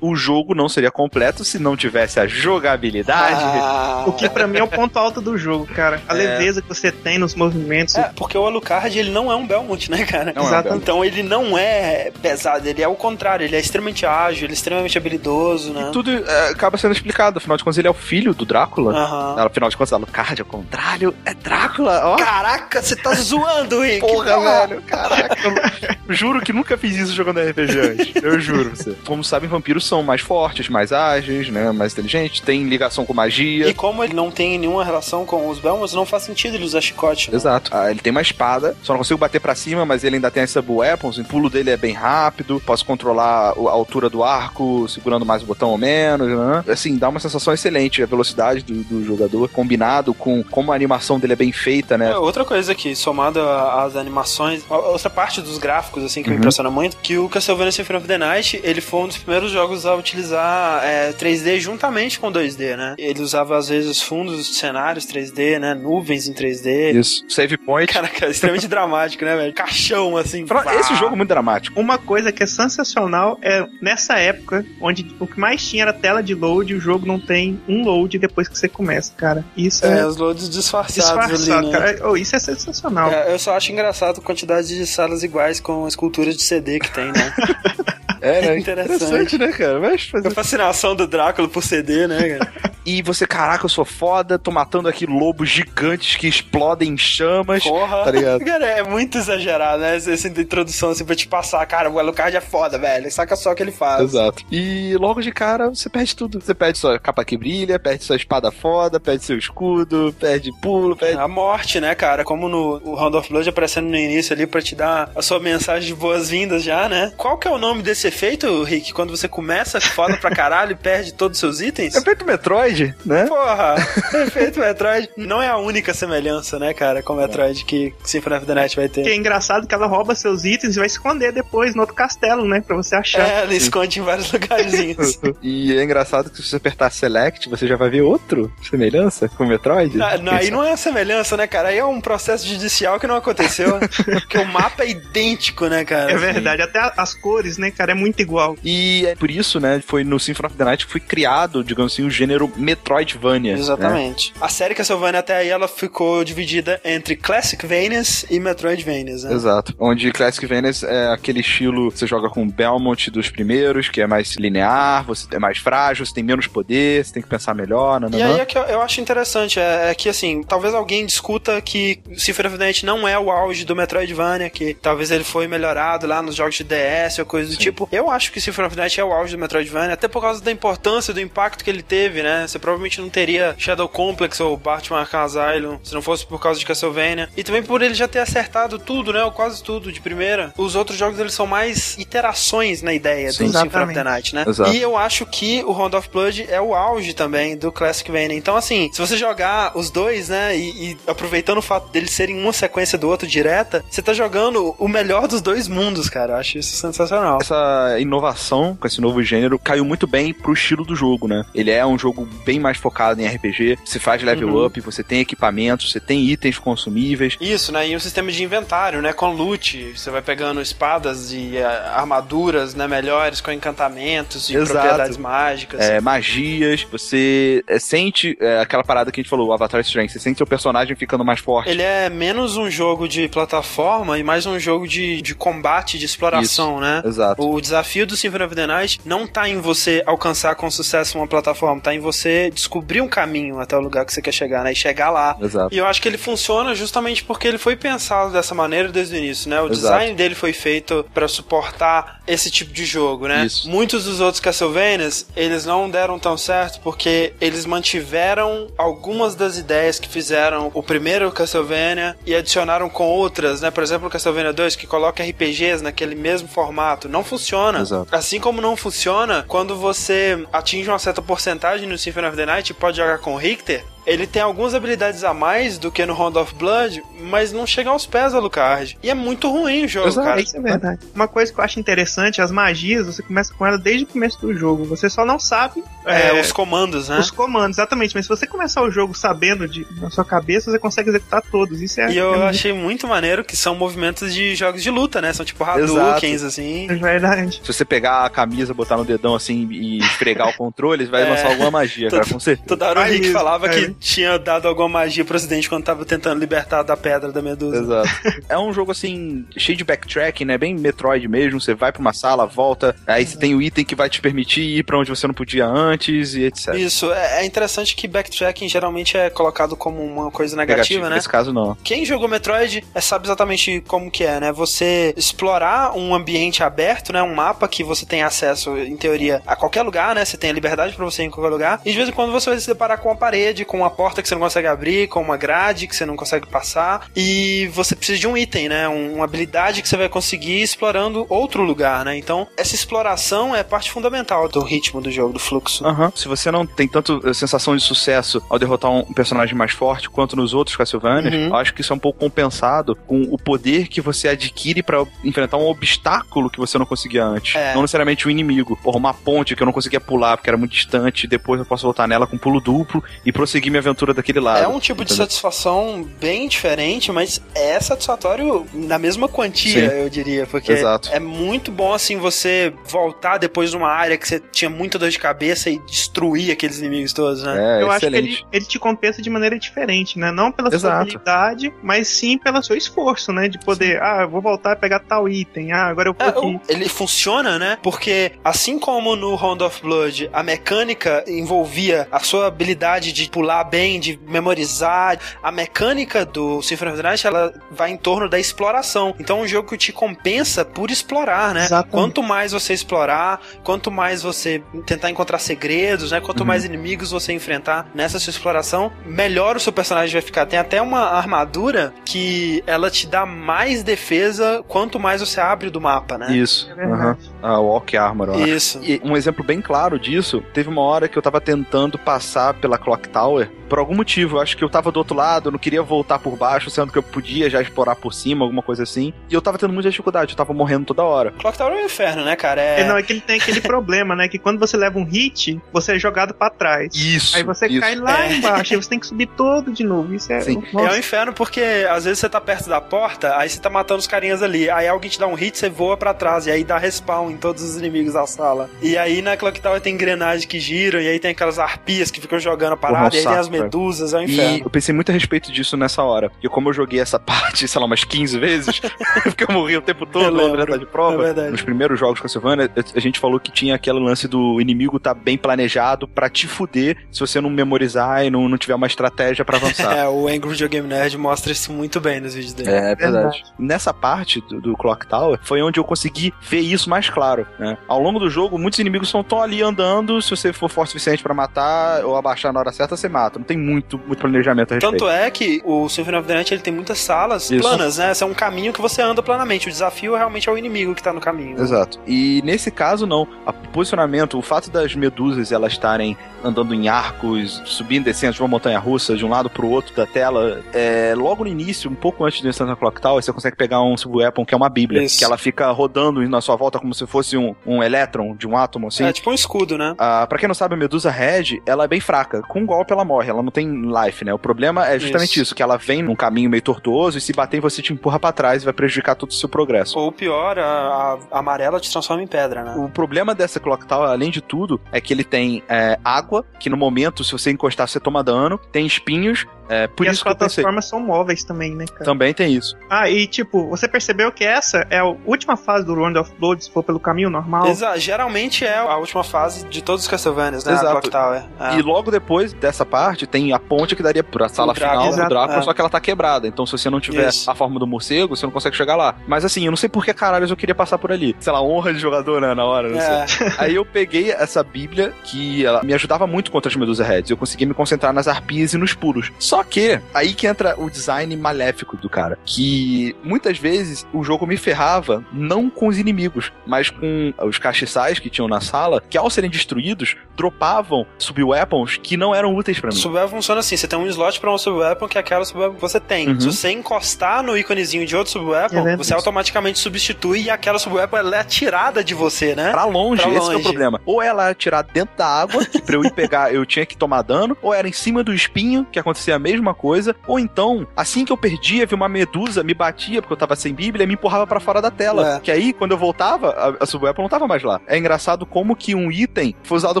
[0.20, 3.40] Jogo não seria completo se não tivesse a jogabilidade.
[3.42, 4.04] Ah.
[4.06, 6.00] O que para mim é o ponto alto do jogo, cara.
[6.08, 6.18] A é.
[6.18, 7.96] leveza que você tem nos movimentos.
[7.96, 10.32] É, porque o Alucard, ele não é um Belmont, né, cara?
[10.34, 10.68] Não Exato.
[10.68, 14.44] É um então ele não é pesado, ele é o contrário, ele é extremamente ágil,
[14.44, 15.88] ele é extremamente habilidoso, né?
[15.88, 18.92] E tudo é, acaba sendo explicado, afinal de contas ele é o filho do Drácula.
[18.92, 19.46] Uhum.
[19.46, 22.16] Afinal de contas, Alucard, ao contrário, é Drácula, ó.
[22.16, 24.00] Caraca, você tá zoando, Rick.
[24.00, 25.96] Porra, velho, caraca.
[26.08, 28.22] juro que nunca fiz isso jogando RPG antes.
[28.22, 28.96] Eu juro você.
[29.06, 31.70] Como sabem, vampiros são mais fortes, mais ágeis, né?
[31.70, 33.68] Mais inteligentes, tem ligação com magia.
[33.68, 36.80] E como ele não tem nenhuma relação com os Belmos, não faz sentido ele usar
[36.80, 37.30] chicote.
[37.30, 37.36] Né?
[37.36, 37.70] Exato.
[37.72, 40.42] Ah, ele tem uma espada, só não consigo bater para cima, mas ele ainda tem
[40.42, 45.24] as sub-weapons, o pulo dele é bem rápido, posso controlar a altura do arco, segurando
[45.24, 46.64] mais o botão ou menos, né?
[46.68, 51.18] Assim, dá uma sensação excelente a velocidade do, do jogador, combinado com como a animação
[51.18, 52.10] dele é bem feita, né?
[52.10, 56.34] É, outra coisa que, somado às animações, outra parte dos gráficos, assim, que uhum.
[56.34, 59.50] me impressiona muito, que o Castlevania Symphony of the Night, ele foi um dos primeiros
[59.50, 62.94] jogos a utilizar é, 3D juntamente com 2D, né?
[62.98, 65.74] Ele usava, às vezes, fundos de cenários 3D, né?
[65.74, 66.94] Nuvens em 3D.
[66.94, 67.24] Isso.
[67.28, 67.92] Save point.
[67.92, 69.54] Caraca, é extremamente dramático, né, velho?
[69.54, 70.44] Caixão, assim.
[70.78, 71.78] Esse jogo é muito dramático.
[71.78, 76.22] Uma coisa que é sensacional é, nessa época, onde o que mais tinha era tela
[76.22, 79.44] de load, o jogo não tem um load depois que você começa, cara.
[79.56, 80.00] Isso é...
[80.00, 81.78] é os loads disfarçados disfarçado, ali, né?
[81.78, 82.08] cara.
[82.08, 83.10] Oh, isso é sensacional.
[83.10, 86.92] É, eu só acho engraçado a quantidade de salas iguais com esculturas de CD que
[86.92, 87.34] tem, né?
[88.20, 88.58] É, né?
[88.58, 88.94] Interessante.
[89.04, 89.80] Interessante, né, cara?
[89.80, 90.28] Mas fazer...
[90.28, 92.52] A fascinação do Drácula por CD, né, cara?
[92.84, 97.62] e você, caraca, eu sou foda, tô matando aqui lobos gigantes que explodem em chamas.
[97.62, 98.04] Porra.
[98.04, 98.44] Tá ligado?
[98.50, 99.96] Cara, é muito exagerado, né?
[99.96, 103.10] Essa introdução assim pra te passar, cara, o Alucard é foda, velho.
[103.10, 104.02] Saca só o que ele faz.
[104.02, 104.42] Exato.
[104.50, 106.40] E logo de cara, você perde tudo.
[106.40, 110.96] Você perde sua capa que brilha, perde sua espada foda, perde seu escudo, perde pulo,
[110.96, 111.18] perde.
[111.18, 112.24] A morte, né, cara?
[112.24, 115.38] Como no o Round of Blood aparecendo no início ali pra te dar a sua
[115.38, 117.12] mensagem de boas-vindas já, né?
[117.16, 118.92] Qual que é o nome desse efeito, Rick?
[118.92, 121.94] Quando você começa foda pra caralho e perde todos os seus itens?
[121.94, 123.26] Efeito Metroid, né?
[123.26, 123.76] Porra!
[124.26, 125.08] efeito Metroid.
[125.16, 128.88] Não é a única semelhança, né, cara, com Metroid que Symphony of the Night vai
[128.88, 129.02] ter.
[129.02, 132.46] Que é engraçado que ela rouba seus itens e vai esconder depois no outro castelo,
[132.46, 132.60] né?
[132.60, 133.26] Pra você achar.
[133.26, 135.18] É, ela esconde em vários lugarzinhos.
[135.42, 139.46] e é engraçado que se você apertar Select, você já vai ver outro semelhança com
[139.46, 140.00] Metroid.
[140.02, 141.68] Ah, não, aí não é semelhança, né, cara?
[141.68, 143.78] Aí é um processo judicial que não aconteceu.
[144.12, 146.10] porque o mapa é idêntico, né, cara?
[146.12, 146.62] É verdade.
[146.62, 147.92] Até as cores, né, cara?
[147.92, 148.56] É muito igual.
[148.64, 151.92] E é por isso, né, foi no Symphony of the Night que foi criado, digamos
[151.92, 153.54] assim, o gênero Metroidvania.
[153.54, 153.60] Né?
[153.60, 154.32] Exatamente.
[154.32, 154.38] Né?
[154.40, 159.32] A série Castlevania até aí ela ficou dividida entre Classicvanias e Metroidvanias, né?
[159.32, 159.74] Exato.
[159.78, 165.04] Onde Classicvanias é aquele estilo, você joga com Belmont dos primeiros, que é mais linear,
[165.04, 168.08] você é mais frágil, você tem menos poder, você tem que pensar melhor, né?
[168.12, 171.60] E aí é que eu, eu acho interessante, é, é, que assim, talvez alguém discuta
[171.60, 175.46] que Symphony of the Night não é o auge do Metroidvania, que talvez ele foi
[175.46, 177.60] melhorado lá nos jogos de DS ou coisa do Sim.
[177.60, 177.88] tipo.
[177.90, 180.40] Eu acho que Symphony of the Night é o auge do Metroidvania, até por causa
[180.40, 182.46] da importância, do impacto que ele teve, né?
[182.46, 186.60] Você provavelmente não teria Shadow Complex ou Batman Arkham Asylum se não fosse por causa
[186.60, 187.28] de Castlevania.
[187.36, 189.24] E também por ele já ter acertado tudo, né?
[189.24, 190.52] Ou quase tudo de primeira.
[190.56, 194.34] Os outros jogos eles são mais iterações na ideia Sim, do Symphony of the Night,
[194.34, 194.44] né?
[194.46, 194.72] Exato.
[194.72, 198.36] E eu acho que o Round of Blood é o auge também do Classic Vania.
[198.36, 200.56] Então, assim, se você jogar os dois, né?
[200.56, 204.74] E, e aproveitando o fato deles serem uma sequência do outro direta, você tá jogando
[204.78, 206.34] o melhor dos dois mundos, cara.
[206.34, 207.38] Eu acho isso sensacional.
[207.40, 211.44] Essa inovação inovação com esse novo gênero caiu muito bem pro estilo do jogo, né?
[211.54, 214.66] Ele é um jogo bem mais focado em RPG, você faz level uhum.
[214.66, 217.36] up, você tem equipamentos, você tem itens consumíveis.
[217.40, 217.88] Isso, né?
[217.88, 219.12] E um sistema de inventário, né?
[219.12, 222.86] Com loot, você vai pegando espadas e uh, armaduras, né?
[222.86, 224.72] Melhores, com encantamentos e Exato.
[224.72, 225.80] propriedades mágicas.
[225.80, 230.12] É, magias, você é, sente é, aquela parada que a gente falou, o Avatar Strength,
[230.12, 231.70] você sente seu personagem ficando mais forte.
[231.70, 236.04] Ele é menos um jogo de plataforma e mais um jogo de, de combate, de
[236.04, 236.80] exploração, Isso.
[236.80, 237.02] né?
[237.04, 237.42] Exato.
[237.42, 241.26] O desafio do Symphony of the Night não tá em você alcançar com sucesso uma
[241.26, 244.72] plataforma, tá em você descobrir um caminho até o lugar que você quer chegar, né?
[244.72, 245.36] E chegar lá.
[245.40, 245.72] Exato.
[245.72, 249.18] E eu acho que ele funciona justamente porque ele foi pensado dessa maneira desde o
[249.18, 249.60] início, né?
[249.60, 249.76] O Exato.
[249.76, 253.46] design dele foi feito para suportar esse tipo de jogo, né?
[253.46, 253.68] Isso.
[253.68, 259.98] Muitos dos outros Castlevanias, eles não deram tão certo porque eles mantiveram algumas das ideias
[259.98, 263.70] que fizeram o primeiro Castlevania e adicionaram com outras, né?
[263.70, 267.08] Por exemplo, o Castlevania 2 que coloca RPGs naquele mesmo formato.
[267.08, 267.59] Não funciona.
[267.80, 268.14] Exato.
[268.14, 272.70] Assim como não funciona quando você atinge uma certa porcentagem no Symphony of the Night
[272.70, 276.14] e pode jogar com o Richter, ele tem algumas habilidades a mais do que no
[276.14, 278.98] Round of Blood, mas não chega aos pés a Lucard.
[279.02, 280.40] E é muito ruim o jogo, Exato, cara.
[280.40, 281.00] Isso é verdade.
[281.14, 284.40] Uma coisa que eu acho interessante, as magias, você começa com ela desde o começo
[284.40, 284.84] do jogo.
[284.84, 287.18] Você só não sabe É, é, os comandos, né?
[287.18, 288.14] os comandos, exatamente.
[288.14, 291.80] Mas se você começar o jogo sabendo de, na sua cabeça, você consegue executar todos.
[291.80, 294.90] Isso é, E eu é muito achei muito maneiro que são movimentos de jogos de
[294.90, 295.32] luta, né?
[295.32, 296.86] São tipo Hadoukens, assim.
[296.88, 297.60] verdade.
[297.62, 301.28] Se você pegar a camisa, botar no dedão assim e esfregar o controle, vai É.
[301.30, 302.66] lançar alguma magia, cara, com certeza.
[302.68, 303.68] Toda hora o Rick falava é.
[303.68, 307.78] que tinha dado alguma magia pro Ocidente quando tava tentando libertar da pedra da Medusa.
[307.78, 308.42] Exato.
[308.48, 310.58] É um jogo assim, cheio de backtracking, né?
[310.58, 311.60] Bem Metroid mesmo.
[311.60, 314.62] Você vai pra uma sala, volta, aí você tem o item que vai te permitir
[314.62, 316.74] ir pra onde você não podia antes e etc.
[316.74, 321.16] Isso, é é interessante que backtracking geralmente é colocado como uma coisa negativa, né?
[321.16, 321.76] Nesse caso, não.
[321.82, 324.52] Quem jogou Metroid é, sabe exatamente como que é, né?
[324.52, 327.22] Você explorar um ambiente aberto, né?
[327.22, 330.24] Um mapa que você tem acesso, em teoria, a qualquer lugar, né?
[330.24, 331.80] Você tem a liberdade pra você ir em qualquer lugar.
[331.84, 334.22] E de vez em quando você vai se deparar com uma parede, com uma porta
[334.22, 337.06] que você não consegue abrir, com uma grade que você não consegue passar.
[337.16, 338.88] E você precisa de um item, né?
[338.88, 342.16] Um- uma habilidade que você vai conseguir explorando outro lugar, né?
[342.16, 345.84] Então, essa exploração é parte fundamental do ritmo do jogo, do fluxo.
[345.86, 346.12] Aham.
[346.14, 350.08] Se você não tem tanto eh, sensação de sucesso ao derrotar um personagem mais forte
[350.10, 351.46] quanto nos outros Castlevania, Uhum.
[351.48, 355.04] eu acho que isso é um pouco compensado com o poder que você adquire pra
[355.24, 357.54] enfrentar um obstáculo que você não conseguia antes.
[357.56, 357.74] É.
[357.74, 358.76] Não necessariamente um inimigo.
[358.82, 361.84] Porra, uma ponte que eu não conseguia pular porque era muito distante, depois eu posso
[361.84, 364.62] voltar nela com pulo duplo e prosseguir minha aventura daquele lado.
[364.64, 365.26] É um tipo de entendeu?
[365.26, 369.96] satisfação bem diferente, mas é satisfatório na mesma quantia, Sim.
[369.96, 370.46] eu diria.
[370.46, 371.10] Porque Exato.
[371.12, 375.08] é muito bom, assim, você voltar depois de uma área que você tinha muita dor
[375.10, 377.78] de cabeça e destruir aqueles inimigos todos, né?
[377.78, 378.28] É, eu acho que excelente.
[378.32, 380.30] ele, ele te compensa de maneira diferente, né?
[380.30, 381.02] Não pela sua Exato.
[381.02, 383.48] habilidade, mas sim pelo seu esforço, né?
[383.48, 386.30] De poder, ah, eu vou voltar a pegar tal item, ah, agora eu vou É,
[386.30, 386.60] aqui.
[386.68, 387.78] ele funciona, né?
[387.82, 393.59] Porque assim como no Round of Blood a mecânica envolvia a sua habilidade de pular
[393.64, 398.38] bem, de memorizar, a mecânica do Symphony of the Night ela vai em torno da
[398.38, 399.14] exploração.
[399.18, 401.64] Então é um jogo que te compensa por explorar, né?
[401.64, 401.90] Exatamente.
[401.92, 406.20] Quanto mais você explorar, quanto mais você tentar encontrar segredos, né?
[406.20, 406.46] Quanto Uhum.
[406.46, 410.46] mais inimigos você enfrentar nessa sua exploração, melhor o seu personagem vai ficar.
[410.46, 415.80] Tem até uma armadura que ela te dá mais defesa quanto mais você abre do
[415.80, 416.32] mapa, né?
[416.36, 416.70] Isso.
[416.76, 417.16] É aham.
[417.42, 418.38] A Walk Armor.
[418.46, 418.80] Isso.
[418.82, 422.78] E um exemplo bem claro disso, teve uma hora que eu tava tentando passar pela
[422.78, 423.49] Clock Tower.
[423.68, 426.18] Por algum motivo, eu acho que eu tava do outro lado, eu não queria voltar
[426.18, 429.12] por baixo, sendo que eu podia já explorar por cima, alguma coisa assim.
[429.28, 431.30] E eu tava tendo muita dificuldade, eu tava morrendo toda hora.
[431.38, 432.60] Clock Tower é um inferno, né, cara?
[432.60, 432.84] É, É...
[432.84, 434.26] não, é que ele tem aquele problema, né?
[434.28, 436.94] Que quando você leva um hit, você é jogado pra trás.
[436.94, 437.36] Isso.
[437.36, 437.80] Aí você isso.
[437.80, 438.32] cai lá É.
[438.32, 440.14] embaixo, aí você tem que subir todo de novo.
[440.14, 440.40] Isso é.
[440.40, 440.62] Sim.
[440.68, 443.70] É Nossa, um inferno porque às vezes você tá perto da porta, aí você tá
[443.70, 446.50] matando os carinhas ali, aí alguém te dá um hit, você voa pra trás, e
[446.50, 448.68] aí dá respawn em todos os inimigos da sala.
[448.82, 452.20] E aí na Clock Tower tem engrenagens que giram, e aí tem aquelas arpias que
[452.20, 454.60] ficam jogando a parada, é e aí tem as medusas, é um E inferno.
[454.64, 456.30] eu pensei muito a respeito disso nessa hora.
[456.42, 458.80] E como eu joguei essa parte, sei lá, umas 15 vezes,
[459.24, 461.14] porque eu morri o tempo todo, lembra de prova.
[461.22, 461.50] É verdade.
[461.50, 465.36] Nos primeiros jogos Castlevania, a gente falou que tinha aquele lance do inimigo tá bem
[465.38, 469.56] planejado pra te fuder se você não memorizar e não, não tiver uma estratégia pra
[469.56, 469.90] avançar.
[470.00, 472.70] É, o Angry Video Game Nerd mostra isso muito bem nos vídeos dele.
[472.70, 473.42] É verdade.
[473.58, 477.46] Nessa parte do, do Clock Tower foi onde eu consegui ver isso mais claro.
[477.58, 477.76] Né?
[477.88, 480.20] Ao longo do jogo, muitos inimigos estão tão ali andando.
[480.22, 483.29] Se você for forte o suficiente pra matar ou abaixar na hora certa, você mata.
[483.38, 484.98] Não tem muito, muito planejamento a respeito.
[484.98, 487.60] Tanto é que o Symphony of the Night ele tem muitas salas Isso.
[487.60, 488.12] planas, né?
[488.12, 489.68] Esse é um caminho que você anda planamente.
[489.68, 491.56] O desafio realmente é o inimigo que tá no caminho.
[491.56, 491.62] né?
[491.62, 491.98] Exato.
[492.06, 493.26] E nesse caso, não.
[493.46, 498.40] O posicionamento, o fato das medusas elas estarem andando em arcos, subindo e descendo de
[498.42, 501.94] uma montanha russa, de um lado pro outro da tela, é, logo no início, um
[501.94, 505.02] pouco antes entrar na Clock Tower, você consegue pegar um sub-weapon que é uma bíblia,
[505.02, 505.18] Isso.
[505.18, 508.56] que ela fica rodando na sua volta como se fosse um, um elétron de um
[508.56, 509.04] átomo, assim.
[509.04, 509.94] É tipo um escudo, né?
[509.98, 512.42] Ah, pra quem não sabe, a Medusa Red, ela é bem fraca.
[512.42, 514.32] Com um golpe ela morre, ela não tem life, né?
[514.32, 515.42] O problema é justamente Isso.
[515.42, 518.18] isso, que ela vem num caminho meio tortuoso e se bater em você te empurra
[518.18, 519.98] pra trás e vai prejudicar todo o seu progresso.
[519.98, 522.74] Ou pior, a, a amarela te transforma em pedra, né?
[522.76, 526.70] O problema dessa Clock Tower, além de tudo, é que ele tem é, água, que
[526.70, 530.24] no momento, se você encostar, você toma dano, tem espinhos, é, por e as isso
[530.24, 530.62] que eu pensei.
[530.64, 532.04] plataformas são móveis também, né, cara?
[532.04, 532.76] Também tem isso.
[532.90, 536.64] Ah, e tipo, você percebeu que essa é a última fase do Round of Blood,
[536.64, 537.66] se for pelo caminho normal?
[537.66, 540.72] Exa geralmente é a última fase de todos os Castlevanias, né?
[540.72, 541.10] Exato.
[541.10, 541.42] Tower.
[541.58, 541.76] É.
[541.76, 545.28] E logo depois dessa parte, tem a ponte que daria pra sala final do Exato,
[545.28, 545.62] Drácula, é.
[545.62, 546.48] só que ela tá quebrada.
[546.48, 547.50] Então, se você não tiver Isso.
[547.50, 549.14] a forma do morcego, você não consegue chegar lá.
[549.26, 551.36] Mas assim, eu não sei por que caralho eu queria passar por ali.
[551.38, 553.46] Sei lá, honra de jogador, né, na hora, não sei.
[553.46, 553.52] É.
[553.58, 557.30] Aí eu peguei essa bíblia que ela me ajudava muito contra as Medusa Heads.
[557.30, 559.30] Eu conseguia me concentrar nas arpias e nos pulos.
[559.38, 564.24] Só Só que aí que entra o design maléfico do cara, que muitas vezes o
[564.24, 569.02] jogo me ferrava não com os inimigos, mas com os castiçais que tinham na sala,
[569.10, 572.96] que ao serem destruídos, dropavam sub-weapons que não eram úteis pra mim.
[572.96, 575.80] Sub-weapon funciona assim, você tem um slot pra um sub-weapon que é aquela sub-weapon que
[575.80, 576.28] você tem.
[576.28, 576.40] Uhum.
[576.40, 578.96] Se você encostar no íconezinho de outro É sub-weapon, verdade.
[578.96, 582.70] você automaticamente substitui e aquela sub-weapon ela é tirada de você, né?
[582.70, 584.00] Pra longe, Pra esse que é o problema.
[584.06, 586.96] Ou ela era tirada dentro da água, que pra eu ir pegar eu tinha que
[586.96, 590.86] tomar dano, ou era em cima do espinho, que acontecia a mesma coisa, ou então,
[590.96, 594.06] assim que eu perdia, vi uma medusa, me batia porque eu tava sem bíblia e
[594.06, 595.36] me empurrava pra fora da tela.
[595.36, 595.40] É.
[595.40, 597.80] Que aí, quando eu voltava, a, a sub-weapon não tava mais lá.
[597.86, 600.00] É engraçado como que um item foi usado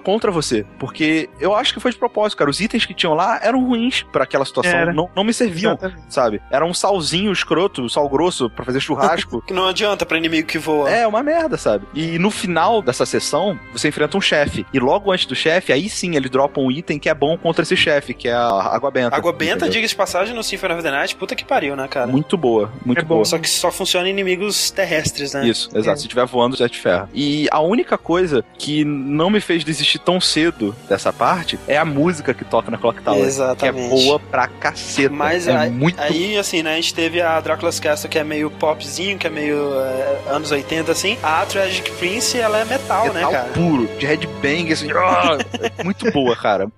[0.00, 2.50] contra você, porque eu acho que foi de propósito, cara.
[2.50, 4.92] Os itens que tinham lá eram ruins pra aquela situação, Era.
[4.92, 6.14] não, não me serviam, Exatamente.
[6.14, 6.42] sabe?
[6.50, 9.42] Era um salzinho escroto, sal grosso pra fazer churrasco.
[9.48, 10.90] Que não adianta pra inimigo que voa.
[10.90, 11.86] É, uma merda, sabe?
[11.94, 14.66] E no final dessa sessão, você enfrenta um chefe.
[14.74, 17.62] E logo antes do chefe, aí sim ele dropa um item que é bom contra
[17.62, 19.16] esse chefe, que é a água benta.
[19.16, 19.72] Água benta, entendeu?
[19.72, 22.06] diga de passagem, no Symphony of the Night, puta que pariu, né, cara?
[22.06, 23.16] Muito boa, muito É bom.
[23.16, 23.24] boa.
[23.24, 25.46] Só que só funciona em inimigos terrestres, né?
[25.46, 25.90] Isso, exato.
[25.90, 25.96] É.
[25.96, 27.08] Se estiver voando, já te ferra.
[27.14, 31.84] E a única coisa que não me fez desistir tão cedo dessa parte é a
[31.84, 33.24] música que toca na Clock Tower.
[33.24, 33.88] Exatamente.
[33.88, 35.10] Que é boa pra caceta.
[35.14, 38.24] Mas é aí, muito aí, assim, né, a gente teve a Dracula's Castle, que é
[38.24, 41.18] meio popzinho, que é meio é, anos 80, assim.
[41.22, 43.48] A Tragic Prince, ela é metal, né, metal cara?
[43.48, 44.88] puro, de headbang, assim.
[44.92, 45.38] ah,
[45.78, 46.68] é muito boa, cara.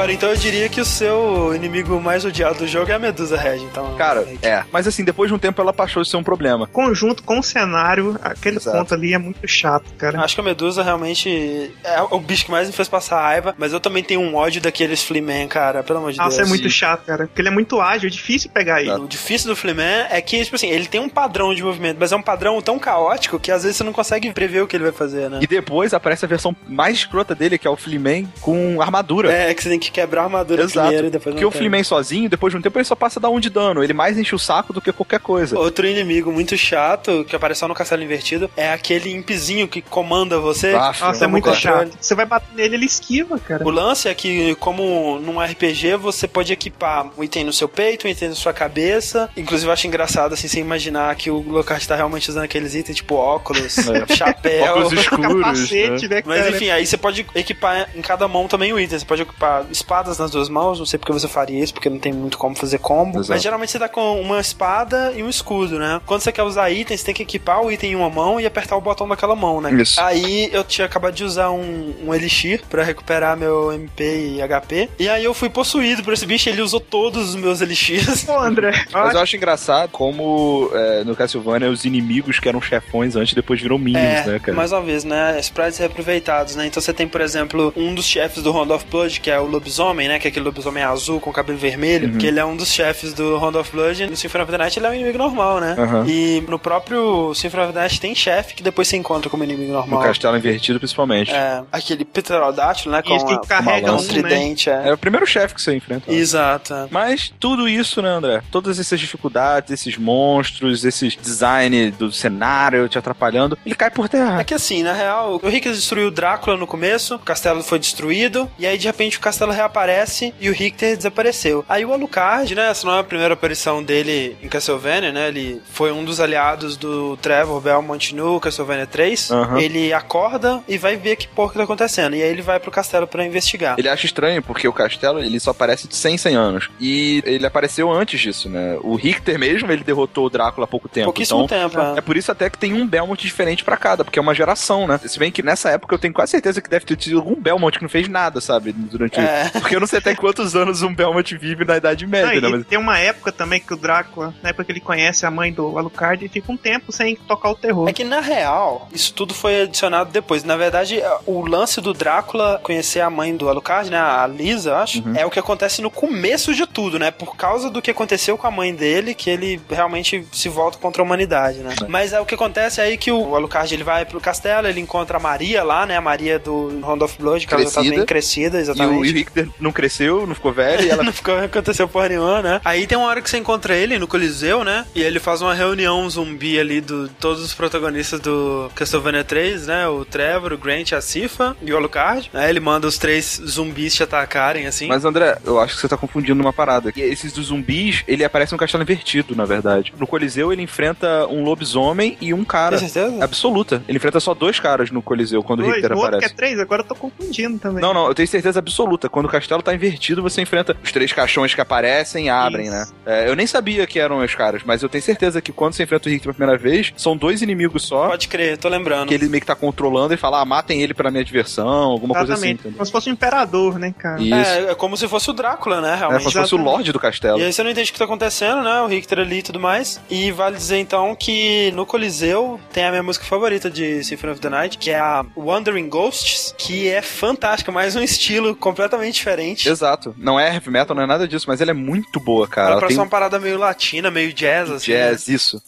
[0.00, 3.36] Agora, então eu diria que o seu inimigo mais odiado do jogo é a Medusa
[3.36, 3.96] Red, então.
[3.96, 4.64] Cara, é.
[4.72, 6.66] Mas assim, depois de um tempo ela passou a ser um problema.
[6.66, 8.78] Conjunto com o cenário, aquele Exato.
[8.78, 10.18] ponto ali é muito chato, cara.
[10.22, 13.74] Acho que a Medusa realmente é o bicho que mais me fez passar raiva, mas
[13.74, 16.48] eu também tenho um ódio daqueles Fleaman, cara, pelo amor de Nossa, Deus.
[16.48, 16.70] é muito sim.
[16.70, 17.26] chato, cara.
[17.26, 18.92] Porque ele é muito ágil, é difícil pegar ele.
[18.92, 22.10] O difícil do Fleaman é que, tipo assim, ele tem um padrão de movimento, mas
[22.10, 24.84] é um padrão tão caótico que às vezes você não consegue prever o que ele
[24.84, 25.40] vai fazer, né?
[25.42, 29.30] E depois aparece a versão mais escrota dele, que é o Fleaman com armadura.
[29.30, 31.50] É, que você tem que quebrar a armadura primeiro e depois Porque o.
[31.50, 33.82] Fleaman sozinho, depois de um tempo, ele só passa dar um de dano.
[33.82, 35.58] Ele mais enche o saco do que qualquer coisa.
[35.58, 40.74] Outro inimigo muito chato que apareceu no Castelo Invertido é aquele impizinho que comanda você.
[40.74, 41.60] Ah, Nossa, é muito controle.
[41.90, 41.98] chato.
[42.00, 43.64] Você vai bater nele, ele esquiva, cara.
[43.64, 48.06] O lance é que, como num RPG, você pode equipar um item no seu peito,
[48.06, 49.28] um item na sua cabeça.
[49.36, 52.96] Inclusive, eu acho engraçado, assim, você imaginar que o Lockhart tá realmente usando aqueles itens,
[52.96, 54.14] tipo óculos, É.
[54.14, 54.64] chapéu.
[54.72, 55.40] Óculos escuros.
[55.42, 56.50] Capacete, né, Mas cara?
[56.56, 58.98] enfim, aí você pode equipar em cada mão também o item.
[58.98, 61.98] Você pode equipar espadas nas duas mãos, não sei porque você faria isso, porque não
[61.98, 63.18] tem muito como fazer combo.
[63.18, 63.30] Exato.
[63.32, 66.00] Mas geralmente você tá com uma espada e um escudo, né?
[66.06, 68.46] Quando você quer usar itens, você tem que equipar o item em uma mão e
[68.46, 69.72] apertar o botão daquela mão, né?
[69.72, 70.00] Isso.
[70.00, 74.88] Aí eu tinha acabado de usar um, um Elixir pra recuperar meu MP e HP.
[74.98, 78.24] E aí eu fui possuído por esse bicho, ele usou todos os meus Elixirs.
[78.24, 83.16] Pô, André, Mas eu acho engraçado como é, no Castlevania os inimigos que eram chefões
[83.16, 84.56] antes depois viram minions, É, né, cara?
[84.56, 85.38] mais uma vez, né?
[85.40, 86.66] Sprites reaproveitados, né?
[86.66, 89.46] Então você tem, por exemplo, um dos chefes do Round of Blood, que é o
[89.46, 89.69] lobisomem,
[90.08, 90.18] né?
[90.18, 93.36] Que é aquele lobisomem azul com cabelo vermelho, que ele é um dos chefes do
[93.38, 94.06] Round of Blood.
[94.06, 95.74] No Symphony of the Night ele é um inimigo normal, né?
[95.78, 96.04] Aham.
[96.06, 99.72] E no próprio Symphony of the Night tem chefe que depois se encontra como inimigo
[99.72, 100.02] No normal.
[100.02, 101.30] castelo invertido, principalmente.
[101.32, 103.02] É, aquele pterodátilo, né?
[103.02, 104.08] Com, Isso que a, carrega um, o né?
[104.08, 104.88] tridente, é.
[104.88, 106.12] É o primeiro chefe que você enfrenta.
[106.12, 106.72] Exato.
[106.74, 106.86] é.
[106.90, 108.42] Mas tudo isso, né, André?
[108.50, 114.40] Todas essas dificuldades, esses monstros, esses design do cenário te atrapalhando, ele cai por terra.
[114.40, 117.78] É que assim, na real, o Rick destruiu o Drácula no começo, o castelo foi
[117.78, 121.64] destruído, e aí de repente o castelo reaparece e o Richter desapareceu.
[121.68, 125.60] Aí o Alucard, né, essa não é a primeira aparição dele em Castlevania, né, ele
[125.72, 129.30] foi um dos aliados do Trevor Belmont no Castlevania 3.
[129.30, 129.60] Aham.
[129.60, 132.70] Ele acorda e vai ver que porra que tá acontecendo, e aí ele vai pro
[132.70, 133.76] castelo pra investigar.
[133.78, 136.70] Ele acha estranho porque o castelo ele só aparece de 100 em 100 anos.
[136.80, 138.76] E ele apareceu antes disso, né?
[138.82, 141.06] O Richter mesmo, ele derrotou o Drácula há pouco tempo.
[141.06, 141.98] Pouquíssimo então, tempo, é.
[141.98, 144.86] É por isso até que tem um Belmont diferente pra cada, porque é uma geração,
[144.86, 144.98] né?
[145.04, 147.76] Se bem que nessa época eu tenho quase certeza que deve ter tido algum Belmont
[147.76, 148.72] que não fez nada, sabe?
[148.72, 149.49] Durante É.
[149.52, 152.40] Porque eu não sei até quantos anos um Belmont vive na Idade Não, Média, e
[152.40, 152.48] né?
[152.48, 155.52] Mas tem uma época também que o Drácula, na época que ele conhece a mãe
[155.52, 157.88] do Alucard, ele fica um tempo sem tocar o terror.
[157.88, 160.44] É que na real, isso tudo foi adicionado depois.
[160.44, 164.76] Na verdade, o lance do Drácula conhecer a mãe do Alucard, né, a Lisa, eu
[164.76, 167.10] acho, é o que acontece no começo de tudo, né?
[167.10, 171.02] Por causa do que aconteceu com a mãe dele, que ele realmente se volta contra
[171.02, 171.74] a humanidade, né?
[171.88, 175.16] Mas é o que acontece aí que o Alucard ele vai pro castelo, ele encontra
[175.16, 175.96] a Maria lá, né?
[175.96, 177.96] A Maria do Round of Blood, que ela já tá Crescida.
[177.96, 178.94] bem crescida, e o, exatamente.
[178.94, 179.06] e o
[179.42, 182.60] Richter não cresceu, não ficou velho, e ela Não ficou, aconteceu porra nenhuma, né?
[182.64, 184.84] Aí tem uma hora que você encontra ele no Coliseu, né?
[184.94, 189.88] E ele faz uma reunião zumbi ali do todos os protagonistas do Castlevania 3, né?
[189.88, 192.30] O Trevor, o Grant, a Sifa e o Alucard.
[192.32, 194.86] Aí ele manda os três zumbis te atacarem, assim.
[194.86, 196.92] Mas André, eu acho que você tá confundindo uma parada.
[196.94, 199.92] E esses dos zumbis, ele aparece no castelo invertido, na verdade.
[199.98, 202.78] No Coliseu, ele enfrenta um lobisomem e um cara.
[202.78, 203.24] Tem certeza?
[203.24, 203.82] Absoluta.
[203.88, 206.34] Ele enfrenta só dois caras no Coliseu quando o Richter outro que é aparece.
[206.34, 207.80] três, agora eu tô confundindo também.
[207.82, 209.08] Não, não, eu tenho certeza absoluta.
[209.20, 212.74] Quando o castelo tá invertido, você enfrenta os três caixões que aparecem e abrem, Isso.
[212.74, 212.86] né?
[213.04, 215.82] É, eu nem sabia que eram os caras, mas eu tenho certeza que quando você
[215.82, 218.08] enfrenta o Richter pela primeira vez, são dois inimigos só.
[218.08, 219.08] Pode crer, tô lembrando.
[219.08, 222.14] Que ele meio que tá controlando e fala, ah, matem ele pela minha diversão, alguma
[222.14, 222.46] coisa assim.
[222.46, 222.60] Exatamente.
[222.60, 222.78] entendeu?
[222.78, 224.22] Como se fosse um imperador, né, cara?
[224.22, 224.34] Isso.
[224.34, 225.92] É, é como se fosse o Drácula, né?
[225.92, 226.20] É, Realmente.
[226.20, 227.38] como se fosse o Lorde do castelo.
[227.38, 228.80] E aí você não entende o que tá acontecendo, né?
[228.80, 230.00] O Richter ali e tudo mais.
[230.08, 234.40] E vale dizer então que no Coliseu tem a minha música favorita de Symphony of
[234.40, 239.68] the Night, que é a Wandering Ghosts, que é fantástica, mais um estilo completamente diferente.
[239.68, 240.14] Exato.
[240.18, 242.68] Não é heavy metal, não é nada disso, mas ela é muito boa, cara.
[242.68, 244.92] Ela Ela parece tem uma parada meio latina, meio jazz, assim.
[244.92, 245.10] né?
[245.10, 245.62] jazz, isso.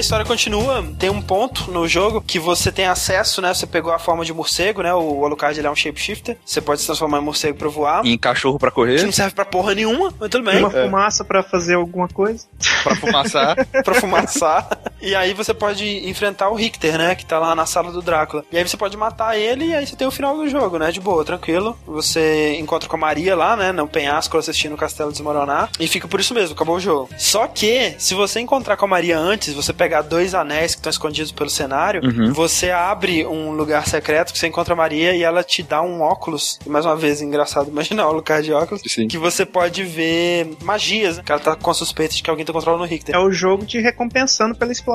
[0.00, 3.52] A história continua, tem um ponto no jogo que você tem acesso, né?
[3.52, 4.94] Você pegou a forma de morcego, né?
[4.94, 6.38] O Alucard ele é um shapeshifter.
[6.44, 8.04] Você pode se transformar em morcego pra voar.
[8.06, 10.58] E em cachorro pra Que correr, não serve pra porra nenhuma, mas tudo bem.
[10.58, 12.46] uma fumaça pra fazer alguma coisa.
[12.82, 13.56] pra fumaçar.
[13.84, 14.68] pra fumaçar.
[15.00, 17.14] E aí você pode enfrentar o Richter, né?
[17.14, 18.44] Que tá lá na sala do Drácula.
[18.52, 20.90] E aí você pode matar ele e aí você tem o final do jogo, né?
[20.90, 21.76] De boa, tranquilo.
[21.86, 23.72] Você encontra com a Maria lá, né?
[23.72, 25.70] No penhasco assistindo o castelo desmoronar.
[25.78, 27.08] E fica por isso mesmo, acabou o jogo.
[27.18, 30.90] Só que, se você encontrar com a Maria antes, você pegar dois anéis que estão
[30.90, 32.32] escondidos pelo cenário, Uhum.
[32.32, 36.00] você abre um lugar secreto que você encontra a Maria e ela te dá um
[36.00, 36.58] óculos.
[36.64, 38.82] E mais uma vez, engraçado imaginar o lugar de óculos.
[38.86, 39.06] Sim.
[39.08, 41.22] Que você pode ver magias, né?
[41.24, 43.14] Que ela tá com suspeita de que alguém tá controlando o Richter.
[43.14, 44.89] É o jogo te recompensando pela exploração,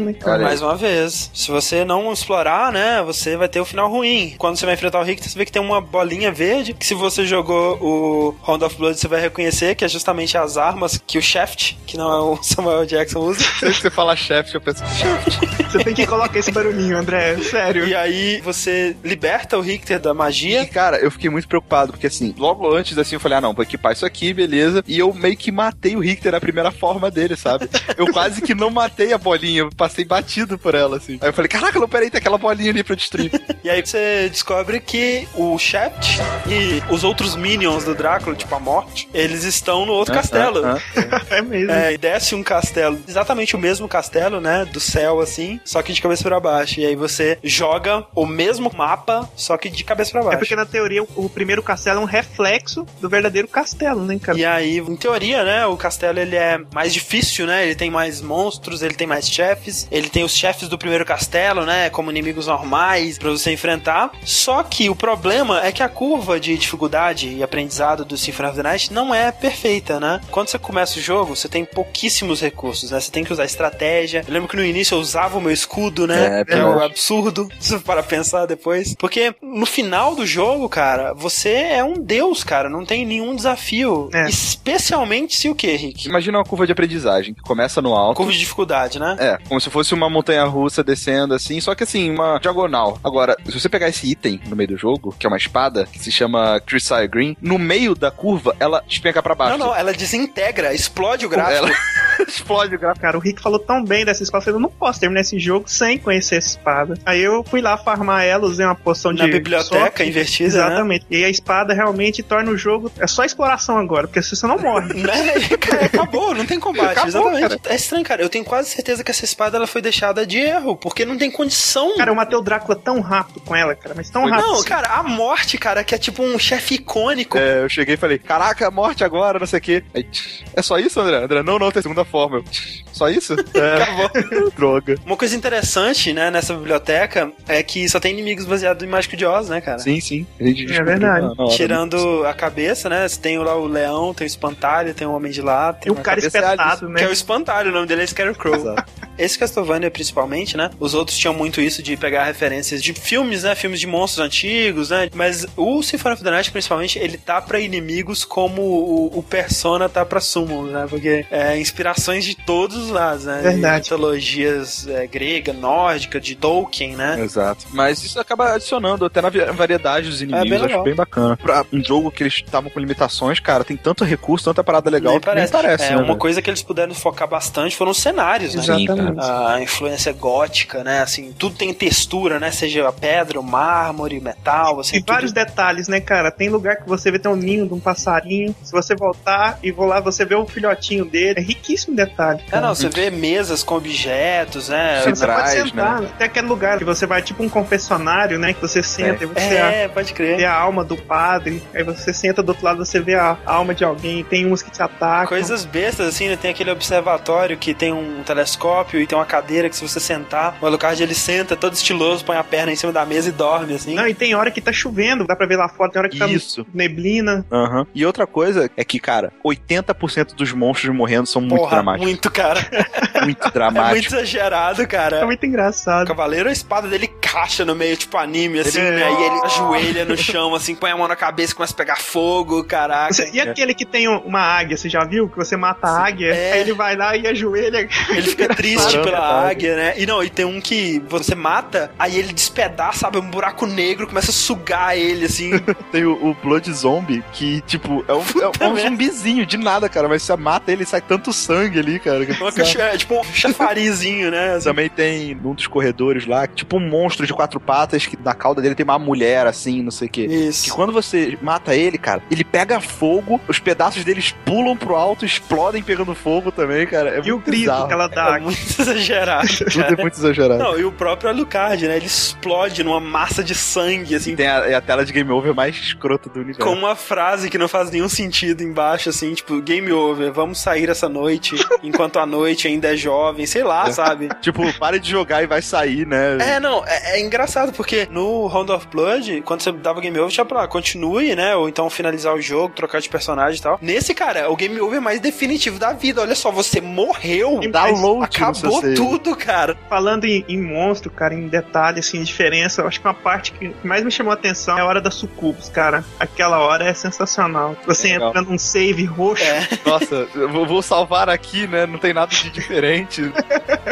[0.00, 0.42] né, cara?
[0.42, 4.34] Mais uma vez, se você não explorar, né, você vai ter o final ruim.
[4.38, 6.94] Quando você vai enfrentar o Richter, você vê que tem uma bolinha verde, que se
[6.94, 11.18] você jogou o Round of Blood, você vai reconhecer que é justamente as armas que
[11.18, 13.40] o Shaft, que não é o Samuel Jackson, usa.
[13.40, 15.30] Sempre que você fala chefe, eu penso chefe.
[15.70, 17.36] Você tem que colocar esse barulhinho, André.
[17.38, 17.86] Sério.
[17.86, 20.66] E aí você liberta o Richter da E, magia.
[20.66, 23.62] cara, eu fiquei muito preocupado, porque assim, logo antes, assim, eu falei, ah, não, vou
[23.62, 24.82] equipar isso aqui, beleza.
[24.86, 27.68] E eu meio que matei o Richter na primeira forma dele, sabe?
[27.96, 31.18] Eu quase que não matei a bolinha, eu passei batido por ela, assim.
[31.20, 33.30] Aí eu falei, caraca, não, peraí, tem aquela bolinha ali pra eu destruir.
[33.62, 36.18] E aí você descobre que o Shaft
[36.48, 40.64] e os outros minions do Drácula, tipo a morte, eles estão no outro castelo.
[40.64, 41.70] Ah, ah, É mesmo.
[41.70, 44.64] É, e desce um castelo, exatamente o mesmo castelo, né?
[44.64, 46.80] Do céu, assim, só que de cabeça pra baixo.
[46.80, 50.38] E aí você joga o mesmo mapa, só que de cabeça pra É baixo.
[50.38, 54.38] porque na teoria o, primeiro castelo é um reflexo do verdadeiro castelo, né, cara?
[54.38, 57.64] E aí, em teoria, né, o castelo ele é mais difícil, né?
[57.64, 61.64] Ele tem mais monstros, ele tem mais chefes, ele tem os chefes do primeiro castelo,
[61.64, 64.10] né, como inimigos normais pra você enfrentar.
[64.24, 68.56] Só que o problema é que a curva de dificuldade e aprendizado do Symphony of
[68.56, 70.20] the Night não é perfeita, né?
[70.30, 73.00] Quando você começa o jogo, você tem pouquíssimos recursos, né?
[73.00, 74.24] Você tem que usar estratégia.
[74.26, 76.40] Eu lembro que no início eu usava o meu escudo, né?
[76.40, 76.84] É, que é verdade.
[76.84, 77.48] absurdo,
[77.84, 78.94] para pensar depois.
[78.94, 82.68] Porque no final do jogo, cara, você é um deus, cara.
[82.68, 84.08] Não tem nenhum desafio.
[84.12, 84.28] É.
[84.28, 86.08] Especialmente se o quê, Rick?
[86.08, 88.16] Imagina uma curva de aprendizagem, que começa no alto.
[88.16, 89.16] Curva de dificuldade, né?
[89.18, 92.98] É, como se fosse uma montanha russa descendo assim, só que assim, uma diagonal.
[93.02, 95.98] Agora, se você pegar esse item no meio do jogo, que é uma espada, que
[95.98, 99.58] se chama Crisai Green, no meio da curva, ela despenca pra baixo.
[99.58, 101.56] Não, não, ela desintegra, explode o gráfico.
[101.56, 101.70] Ela
[102.26, 103.00] explode o gráfico.
[103.00, 105.98] Cara, o Rick falou tão bem dessa espada, eu não posso terminar esse jogo sem
[105.98, 106.94] conhecer essa espada.
[107.04, 109.32] Aí eu fui lá farmar ela, usei uma poção Na de...
[109.32, 110.02] biblioteca sorte.
[110.04, 111.06] invertida, Exatamente.
[111.10, 112.90] E a espada realmente torna o jogo...
[112.98, 114.90] É só exploração agora, porque você não morre.
[115.00, 115.56] Né?
[115.58, 117.68] Cara, Acabou, não tem combate, Acabou, exatamente.
[117.68, 118.22] É estranho, cara.
[118.22, 121.30] Eu tenho quase certeza que essa espada ela foi deixada de erro, porque não tem
[121.30, 121.96] condição.
[121.96, 124.46] Cara, eu matei o Drácula tão rápido com ela, cara, mas tão rápido.
[124.46, 124.64] não, assim.
[124.64, 127.38] cara, a morte, cara, que é tipo um chefe icônico.
[127.38, 129.84] É, eu cheguei e falei, caraca, morte agora, não sei o quê.
[129.94, 130.06] Aí,
[130.54, 131.16] é só isso, André?
[131.24, 132.38] André, não, não, tem segunda forma.
[132.38, 132.44] Eu,
[132.92, 133.36] só isso?
[133.54, 134.50] É, Acabou.
[134.56, 134.96] droga.
[135.04, 139.24] Uma coisa interessante, né, nessa biblioteca é que só tem inimigos baseados em Mágico de
[139.26, 139.78] Oz, né, cara?
[139.78, 140.26] Sim, sim.
[140.40, 141.26] A gente descobriu verdade.
[141.26, 141.56] na- na hora.
[141.56, 143.06] Tirando a cabeça, né?
[143.08, 145.92] Você tem lá o leão, tem o espantalho, tem o homem de lá, tem E
[145.92, 146.98] o cara é espetado, né?
[146.98, 148.54] Que é o espantalho, o nome dele é Scarecrow.
[148.54, 148.84] Exato.
[149.20, 150.70] Esse Castlevania, principalmente, né?
[150.80, 153.54] Os outros tinham muito isso de pegar referências de filmes, né?
[153.54, 155.08] Filmes de monstros antigos, né?
[155.14, 159.88] Mas o Symphony of the Night, principalmente, ele tá pra inimigos como o, o Persona
[159.88, 160.86] tá pra Summon, né?
[160.88, 163.40] Porque é inspirações de todos os lados, né?
[163.42, 163.84] Verdade.
[163.84, 167.20] De mitologias é, grega, nórdica, de Tolkien, né?
[167.22, 167.66] Exato.
[167.72, 170.48] Mas isso acaba adicionando até na variedade dos inimigos.
[170.48, 171.36] bem eu acho bem bacana.
[171.36, 175.12] Pra um jogo que eles estavam com limitações, cara, tem tanto recurso, tanta parada legal
[175.12, 175.84] Nem que nem parece.
[175.84, 178.62] é, né, uma coisa que eles puderam focar bastante foram os cenários, né?
[178.62, 179.00] Sim, cara.
[179.00, 179.09] Exatamente.
[179.18, 181.00] A influência gótica, né?
[181.02, 182.50] Assim, tudo tem textura, né?
[182.50, 184.96] Seja a pedra, o mármore, metal, assim.
[184.96, 186.30] E tudo- vários detalhes, né, cara?
[186.30, 188.54] Tem lugar que você vê tem um ninho de um passarinho.
[188.62, 191.38] Se você voltar e vou lá, você vê o filhotinho dele.
[191.38, 192.40] É riquíssimo detalhe.
[192.46, 192.66] É, cara.
[192.68, 195.02] não, você vê mesas com objetos, né?
[195.04, 195.14] Sim.
[195.14, 196.00] Você pode Centrais, sentar.
[196.18, 198.52] Tem aquele lugar que você vai, tipo um confessionário, né?
[198.52, 200.44] Que você senta e você É, pode vê crer.
[200.44, 201.62] a alma do padre.
[201.74, 204.24] Aí você senta do outro lado, você vê a alma de alguém.
[204.24, 205.28] Tem uns que te atacam.
[205.28, 206.36] Coisas bestas, assim, né?
[206.36, 210.56] Tem aquele observatório que tem um telescópio e tem uma cadeira que se você sentar,
[210.60, 213.74] o Alucard ele senta todo estiloso, põe a perna em cima da mesa e dorme,
[213.74, 213.94] assim.
[213.94, 216.18] Não, e tem hora que tá chovendo, dá pra ver lá fora, tem hora que
[216.18, 216.66] tá Isso.
[216.72, 217.44] neblina.
[217.50, 217.86] Aham.
[217.94, 222.06] E outra coisa é que, cara, 80% dos monstros morrendo são muito Porra, dramáticos.
[222.08, 222.60] muito, cara.
[223.20, 223.90] Muito É dramáticos.
[224.00, 225.18] muito exagerado, cara.
[225.18, 226.06] É muito O engraçado.
[226.06, 229.10] cavaleiro, a espada dele caixa no meio, tipo anime, assim, Ele- né?
[229.10, 231.96] E ele ajoelha no chão, assim, põe a mão na cabeça e começa a pegar
[231.96, 233.12] fogo, caraca.
[233.12, 235.28] Você- e aquele que tem uma águia, você já viu?
[235.28, 236.52] Que você mata a águia, É.
[236.54, 237.86] aí ele vai lá e ajoelha.
[238.08, 239.94] Ele fica triste, triste pela águia, né?
[239.96, 243.18] E não, e tem um que você mata, aí ele despedaça, sabe?
[243.18, 245.50] Um buraco negro, começa a sugar ele, assim.
[245.90, 248.22] Tem o, o Blood Zombie, que, tipo, é um,
[248.60, 248.90] é um merda.
[248.90, 250.08] zumbizinho de nada, cara.
[250.08, 252.24] Mas você mata ele e sai tanto sangue ali, cara.
[252.24, 254.54] que é é, tipo um chafarizinho, né?
[254.54, 254.64] assim.
[254.70, 258.60] Também tem num dos corredores lá, tipo um monstro de quatro patas, que na cauda
[258.62, 260.26] dele tem uma mulher, assim, não sei o quê.
[260.26, 260.74] Que Isso.
[260.74, 265.82] quando você mata ele, cara, ele pega fogo, os pedaços deles pulam pro alto, explodem
[265.82, 267.18] pegando fogo também, cara.
[267.18, 267.86] É E o grito bizarro.
[267.86, 268.36] que ela dá.
[268.36, 270.62] É muito exagerado, Tudo é muito exagerado.
[270.62, 271.96] Não, e o próprio Alucard, né?
[271.96, 275.54] Ele explode numa massa de sangue, assim, Tem a, é a tela de game over
[275.54, 276.60] mais escrota do universo.
[276.60, 280.88] com uma frase que não faz nenhum sentido embaixo, assim, tipo, game over, vamos sair
[280.88, 283.92] essa noite, enquanto a noite ainda é jovem, sei lá, É.
[283.92, 284.28] sabe?
[284.40, 286.38] Tipo, pare de jogar e vai sair, né?
[286.40, 290.30] É, não, é, é engraçado, porque no Round of Blood, quando você dava game over,
[290.32, 291.54] tinha pra lá, continue, né?
[291.56, 293.78] Ou então finalizar o jogo, trocar de personagem e tal.
[293.82, 296.20] Nesse, cara, é o game over mais definitivo da vida.
[296.22, 297.60] Olha só, você morreu.
[297.70, 299.76] Download no seu Acabou tudo, cara.
[299.88, 303.72] Falando em, em monstro, cara, em detalhe, assim, diferença, eu acho que uma parte que
[303.82, 306.04] mais me chamou a atenção é a hora da sucubus, cara.
[306.18, 307.76] Aquela hora é sensacional.
[307.86, 311.86] Você É entra num save roxo, É, Nossa, eu vou- salvar aqui, né?
[311.86, 313.22] Não tem nada de diferente.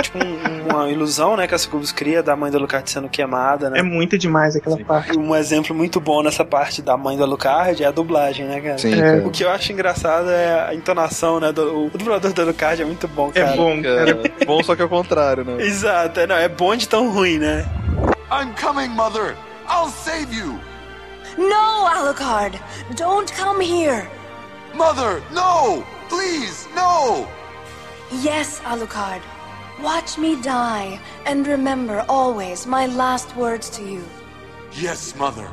[0.02, 3.70] tipo um- uma ilusão, né, que a Sucubus cria da mãe da Alucard sendo queimada,
[3.70, 3.78] né?
[3.80, 4.84] é muito demais aquela Sim.
[4.84, 5.16] parte.
[5.18, 8.78] Um exemplo muito bom nessa parte da mãe da Alucard é a dublagem, né, cara?
[8.78, 9.16] Sim, É.
[9.24, 11.52] O que eu acho engraçado é a entonação, né?
[11.52, 13.50] Do, o dublador da Alucard é muito bom, cara.
[13.52, 14.10] É bom, cara.
[14.40, 15.62] É bom, só que ao contrário, né?
[15.62, 17.64] Exato, é, não, é bom de tão ruim, né?
[18.30, 19.36] I'm coming, Mother!
[19.68, 20.58] I'll save you!
[21.36, 22.58] No, Alucard!
[22.96, 24.08] Don't come here!
[24.74, 25.84] Mother, no!
[26.08, 27.26] Please, no!
[28.22, 29.20] Yes, Alucard.
[29.82, 34.04] Watch me die, and remember always my last words to you.
[34.72, 35.48] Yes, Mother.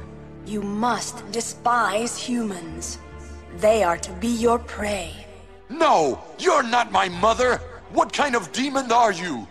[0.45, 2.99] You must despise humans.
[3.57, 5.13] They are to be your prey.
[5.69, 6.19] No!
[6.39, 7.59] You're not my mother!
[7.91, 9.47] What kind of demon are you?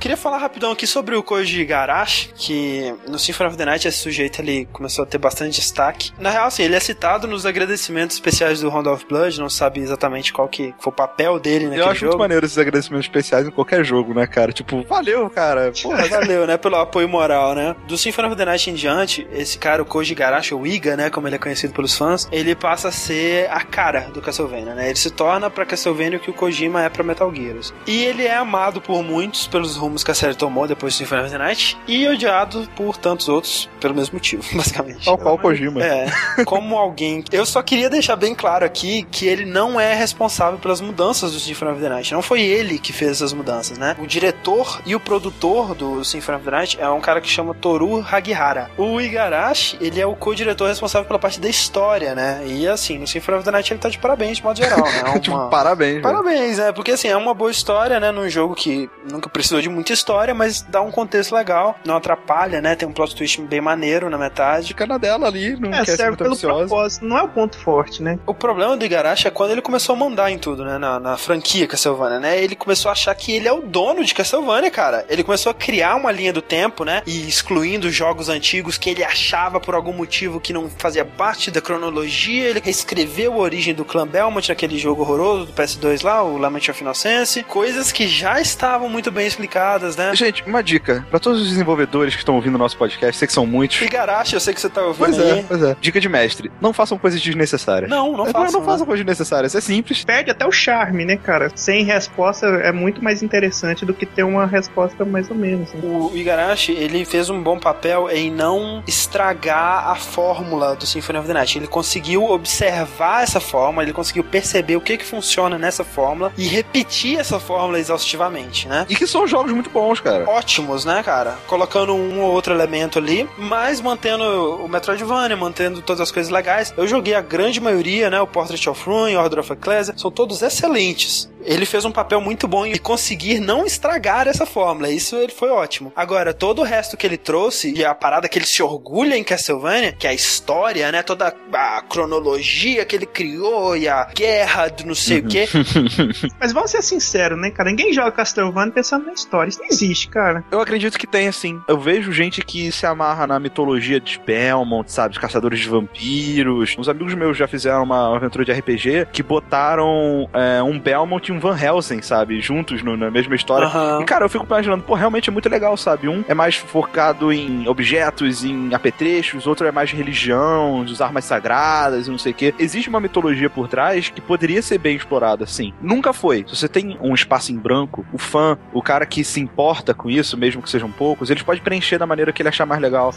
[0.00, 3.98] Queria falar rapidão aqui sobre o Koji Garashi, que no Symphony of the Night esse
[3.98, 6.12] sujeito ele começou a ter bastante destaque.
[6.18, 9.80] Na real, assim, ele é citado nos agradecimentos especiais do Round of Blood, não sabe
[9.80, 12.12] exatamente qual que foi o papel dele naquele Eu acho jogo.
[12.12, 14.52] muito maneiro esses agradecimentos especiais em qualquer jogo, né, cara?
[14.52, 15.72] Tipo, valeu, cara.
[15.82, 16.56] Porra, Valeu, né?
[16.56, 17.74] Pelo apoio moral, né?
[17.88, 21.10] Do Symphony of the Night em diante, esse cara, o Koji Garashi, ou Iga, né?
[21.10, 24.86] Como ele é conhecido pelos fãs, ele passa a ser a cara do Castlevania, né?
[24.86, 27.48] Ele se torna pra Castlevania o que o Kojima é pra Metal Gear.
[27.86, 31.22] E ele é amado por muitos pelos rumos que a série tomou depois do Symphony
[31.22, 35.04] of the Night e odiado por tantos outros pelo mesmo motivo, basicamente.
[35.04, 35.82] tal qual o Kojima.
[35.82, 36.06] É,
[36.44, 37.24] como alguém.
[37.32, 41.40] Eu só queria deixar bem claro aqui que ele não é responsável pelas mudanças do
[41.40, 42.12] Symphony of the Night.
[42.12, 43.96] Não foi ele que fez essas mudanças, né?
[43.98, 47.54] O diretor e o produtor do Symphony of the Night é um cara que chama
[47.54, 48.70] Toru Hagihara.
[48.76, 52.42] O Igarashi, ele é o co-diretor responsável pela parte da história, né?
[52.46, 54.98] E assim, no Symphony of the Night ele tá de parabéns de modo geral, né?
[55.08, 56.02] É uma- tipo, parabéns, velho.
[56.02, 56.72] Parabéns, né?
[56.72, 58.10] Porque assim, é uma boa história, né?
[58.10, 62.60] Num jogo que nunca precisou de muita história, mas dá um contexto legal, não atrapalha,
[62.60, 62.74] né?
[62.74, 64.68] Tem um plot twist bem maneiro na metade.
[64.68, 66.66] Fica na dela ali, não É, quer ser serve muito pelo ambiciosa.
[66.66, 68.18] propósito, não é o ponto forte, né?
[68.26, 70.78] O problema do Igarashi é quando ele começou a mandar em tudo, né?
[70.78, 72.42] Na, na franquia Castlevania, né?
[72.42, 75.04] Ele começou a achar que ele é o dono de Castlevania, cara.
[75.08, 77.02] Ele começou a criar uma linha do tempo, né?
[77.06, 81.60] E excluindo jogos antigos que ele achava por algum motivo que não fazia parte da
[81.60, 82.48] cronologia.
[82.48, 86.68] Ele reescreveu a origem do clã Belmont naquele jogo horroroso do PS2 lá, o Lament
[86.68, 87.42] of Innocence.
[87.44, 90.14] Coisas que já estavam muito bem explicadas, né?
[90.14, 91.04] Gente, uma dica.
[91.10, 93.80] Pra todos os desenvolvedores que estão ouvindo o nosso podcast, sei que são muitos.
[93.82, 95.38] Igarashi, eu sei que você tá ouvindo Pois aí.
[95.40, 95.76] é, pois é.
[95.80, 96.50] Dica de mestre.
[96.60, 97.90] Não façam coisas desnecessárias.
[97.90, 98.60] Não, não É, façam.
[98.60, 99.54] não façam coisas desnecessárias.
[99.54, 100.04] É simples.
[100.04, 101.50] Perde até o charme, né, cara?
[101.54, 105.72] Sem resposta é muito mais interessante do que ter uma resposta mais ou menos.
[105.72, 105.80] né?
[105.82, 111.26] O Igarashi, ele fez um bom papel em não estragar a fórmula do Symphony of
[111.28, 111.58] the Night.
[111.58, 116.46] Ele conseguiu observar essa fórmula, ele conseguiu perceber o que que funciona nessa fórmula e
[116.46, 118.86] repetir essa fórmula exaustivamente, né?
[118.88, 120.24] E que são jogos muito bons, cara.
[120.28, 121.36] Ótimos, né, cara?
[121.46, 124.24] Colocando um ou outro elemento ali, mas mantendo
[124.64, 126.72] o Metroidvania, mantendo todas as coisas legais.
[126.76, 128.20] Eu joguei a grande maioria, né?
[128.20, 131.28] O Portrait of Ruin, Order of Ecclesia, são todos excelentes.
[131.48, 134.90] Ele fez um papel muito bom em conseguir não estragar essa fórmula.
[134.90, 135.90] Isso ele foi ótimo.
[135.96, 139.24] Agora, todo o resto que ele trouxe, e a parada que ele se orgulha em
[139.24, 141.02] Castlevania, que é a história, né?
[141.02, 145.48] Toda a cronologia que ele criou e a guerra do não sei o quê.
[146.38, 147.70] Mas vamos ser sinceros, né, cara?
[147.70, 149.48] Ninguém joga Castlevania pensando na história.
[149.48, 150.44] Isso não existe, cara.
[150.50, 151.58] Eu acredito que tem, assim.
[151.66, 155.12] Eu vejo gente que se amarra na mitologia de Belmont, sabe?
[155.12, 156.76] Os caçadores de vampiros.
[156.78, 161.32] Uns amigos meus já fizeram uma aventura de RPG que botaram é, um Belmont e
[161.32, 162.40] um um Van Helsing, sabe?
[162.40, 163.66] Juntos no- na mesma história.
[163.66, 164.00] Aham.
[164.02, 166.08] E, cara, eu fico imaginando, pô, realmente é muito legal, sabe?
[166.08, 171.06] Um é mais focado em objetos, em apetrechos, outro é mais de religião, de usar
[171.06, 172.54] armas sagradas e não sei o quê.
[172.58, 175.72] Existe uma mitologia por trás que poderia ser bem explorada, sim.
[175.80, 176.44] Nunca foi.
[176.48, 180.10] Se você tem um espaço em branco, o fã, o cara que se importa com
[180.10, 183.12] isso, mesmo que sejam poucos, eles podem preencher da maneira que ele achar mais legal.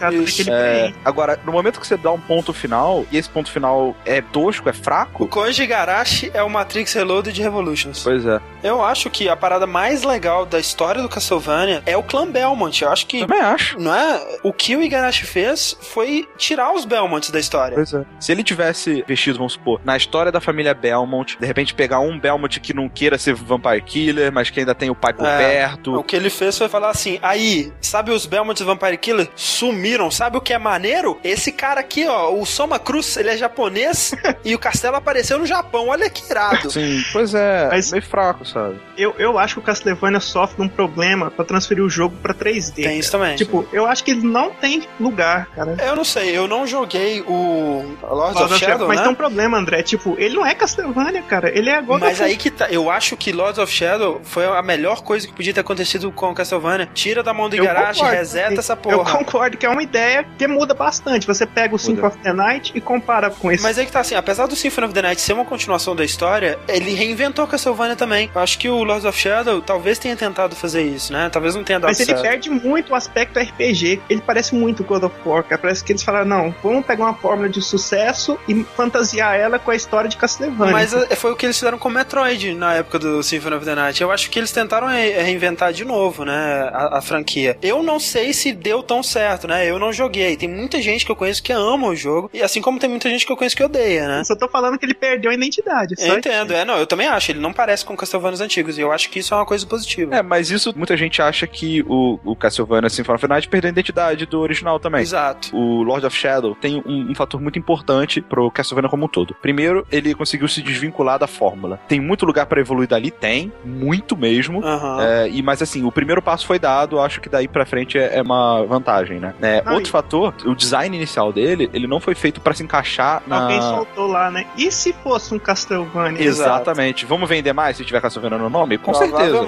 [0.51, 4.21] É, agora, no momento que você dá um ponto final, e esse ponto final é
[4.21, 8.00] tosco, é O fraco, Koji Garashi é o Matrix Reloaded de Revolutions.
[8.03, 8.39] Pois é.
[8.63, 12.81] Eu acho que a parada mais legal da história do Castlevania é o clã Belmont.
[12.83, 13.21] Eu acho que.
[13.21, 13.79] Também acho.
[13.79, 14.21] Não é?
[14.43, 17.75] O que o Igarashi fez foi tirar os Belmonts da história.
[17.75, 18.03] Pois é.
[18.19, 22.19] Se ele tivesse vestido, vamos supor, na história da família Belmont, de repente pegar um
[22.19, 25.37] Belmont que não queira ser Vampire Killer, mas que ainda tem o pai por É.
[25.37, 25.95] perto.
[25.95, 29.27] O que ele fez foi falar assim: aí, sabe os Belmonts Vampire Killer?
[29.35, 30.09] Sumiram.
[30.11, 31.19] Sabe o que é maneiro?
[31.23, 34.13] Esse cara aqui, ó, o Soma Cruz, ele é japonês
[34.45, 35.87] e o castelo apareceu no Japão.
[35.89, 36.69] Olha que irado.
[36.71, 38.79] Sim, pois é, Mas- meio fraco, sabe?
[38.97, 42.33] Eu, eu acho que o Castlevania sofre de um problema pra transferir o jogo pra
[42.33, 42.73] 3D.
[42.73, 42.95] Tem cara.
[42.95, 43.35] isso também.
[43.35, 45.75] Tipo, eu acho que ele não tem lugar, cara.
[45.83, 49.03] Eu não sei, eu não joguei o Lords Lord of of Shadow, Shadow, mas né?
[49.03, 49.83] tem um problema, André.
[49.83, 51.49] Tipo, ele não é Castlevania, cara.
[51.57, 54.61] Ele é God Mas aí que tá, eu acho que Lords of Shadow foi a
[54.61, 56.87] melhor coisa que podia ter acontecido com Castlevania.
[56.93, 58.17] Tira da mão do Eu Igarashi, concordo.
[58.17, 59.11] reseta essa Eu porra.
[59.17, 61.25] concordo que é uma ideia que muda bastante.
[61.27, 63.63] Você pega o Symphony of the Night e compara com esse.
[63.63, 66.03] Mas aí que tá assim, apesar do Symphony of the Night ser uma continuação da
[66.03, 68.29] história, ele reinventou Castlevania também.
[68.33, 71.29] Eu acho que o Lords of Shadow talvez tenha tentado fazer isso, né?
[71.31, 72.21] Talvez não tenha dado Mas ele certo.
[72.21, 74.01] perde muito o aspecto RPG.
[74.09, 75.61] Ele parece muito God of War, cara.
[75.61, 79.71] Parece que eles falaram, não, vamos pegar uma fórmula de sucesso e fantasiar ela com
[79.71, 80.71] a história de Castlevania.
[80.71, 83.75] Mas é, foi o que eles fizeram com Metroid na época do Symphony of the
[83.75, 84.01] Night.
[84.01, 87.57] Eu acho que eles tentaram re- reinventar de novo, né, a, a franquia.
[87.61, 89.69] Eu não sei se deu tão certo, né?
[89.69, 90.35] Eu não joguei.
[90.35, 93.09] Tem muita gente que eu conheço que ama o jogo, e assim como tem muita
[93.09, 94.19] gente que eu conheço que odeia, né?
[94.21, 95.95] Eu só tô falando que ele perdeu a identidade.
[95.99, 97.31] só Eu entendo, é, não, eu também acho.
[97.31, 100.15] Ele não parece com Castlevania antigos, e eu acho que isso é uma coisa positiva.
[100.15, 103.69] É, mas isso, muita gente acha que o, o Castlevania Symphony of the Night perdeu
[103.69, 105.01] a identidade do original também.
[105.01, 105.55] Exato.
[105.55, 109.35] O Lord of Shadow tem um, um fator muito importante pro Castlevania como um todo.
[109.41, 111.79] Primeiro, ele conseguiu se desvincular da fórmula.
[111.87, 113.11] Tem muito lugar pra evoluir dali?
[113.11, 114.63] Tem, muito mesmo.
[114.63, 115.01] Aham.
[115.01, 118.17] É, e mas assim, o primeiro passo foi dado, acho que daí pra frente é,
[118.17, 119.33] é uma vantagem, né?
[119.41, 123.23] É, outro e- fator, o design inicial dele, ele não foi feito pra se encaixar
[123.27, 123.43] na.
[123.43, 124.45] Alguém soltou lá, né?
[124.57, 126.21] E se fosse um Castlevania?
[126.23, 127.05] Exatamente.
[127.05, 128.77] Vamos vender mais se tiver Castlevania no nome?
[128.77, 129.41] Com certeza.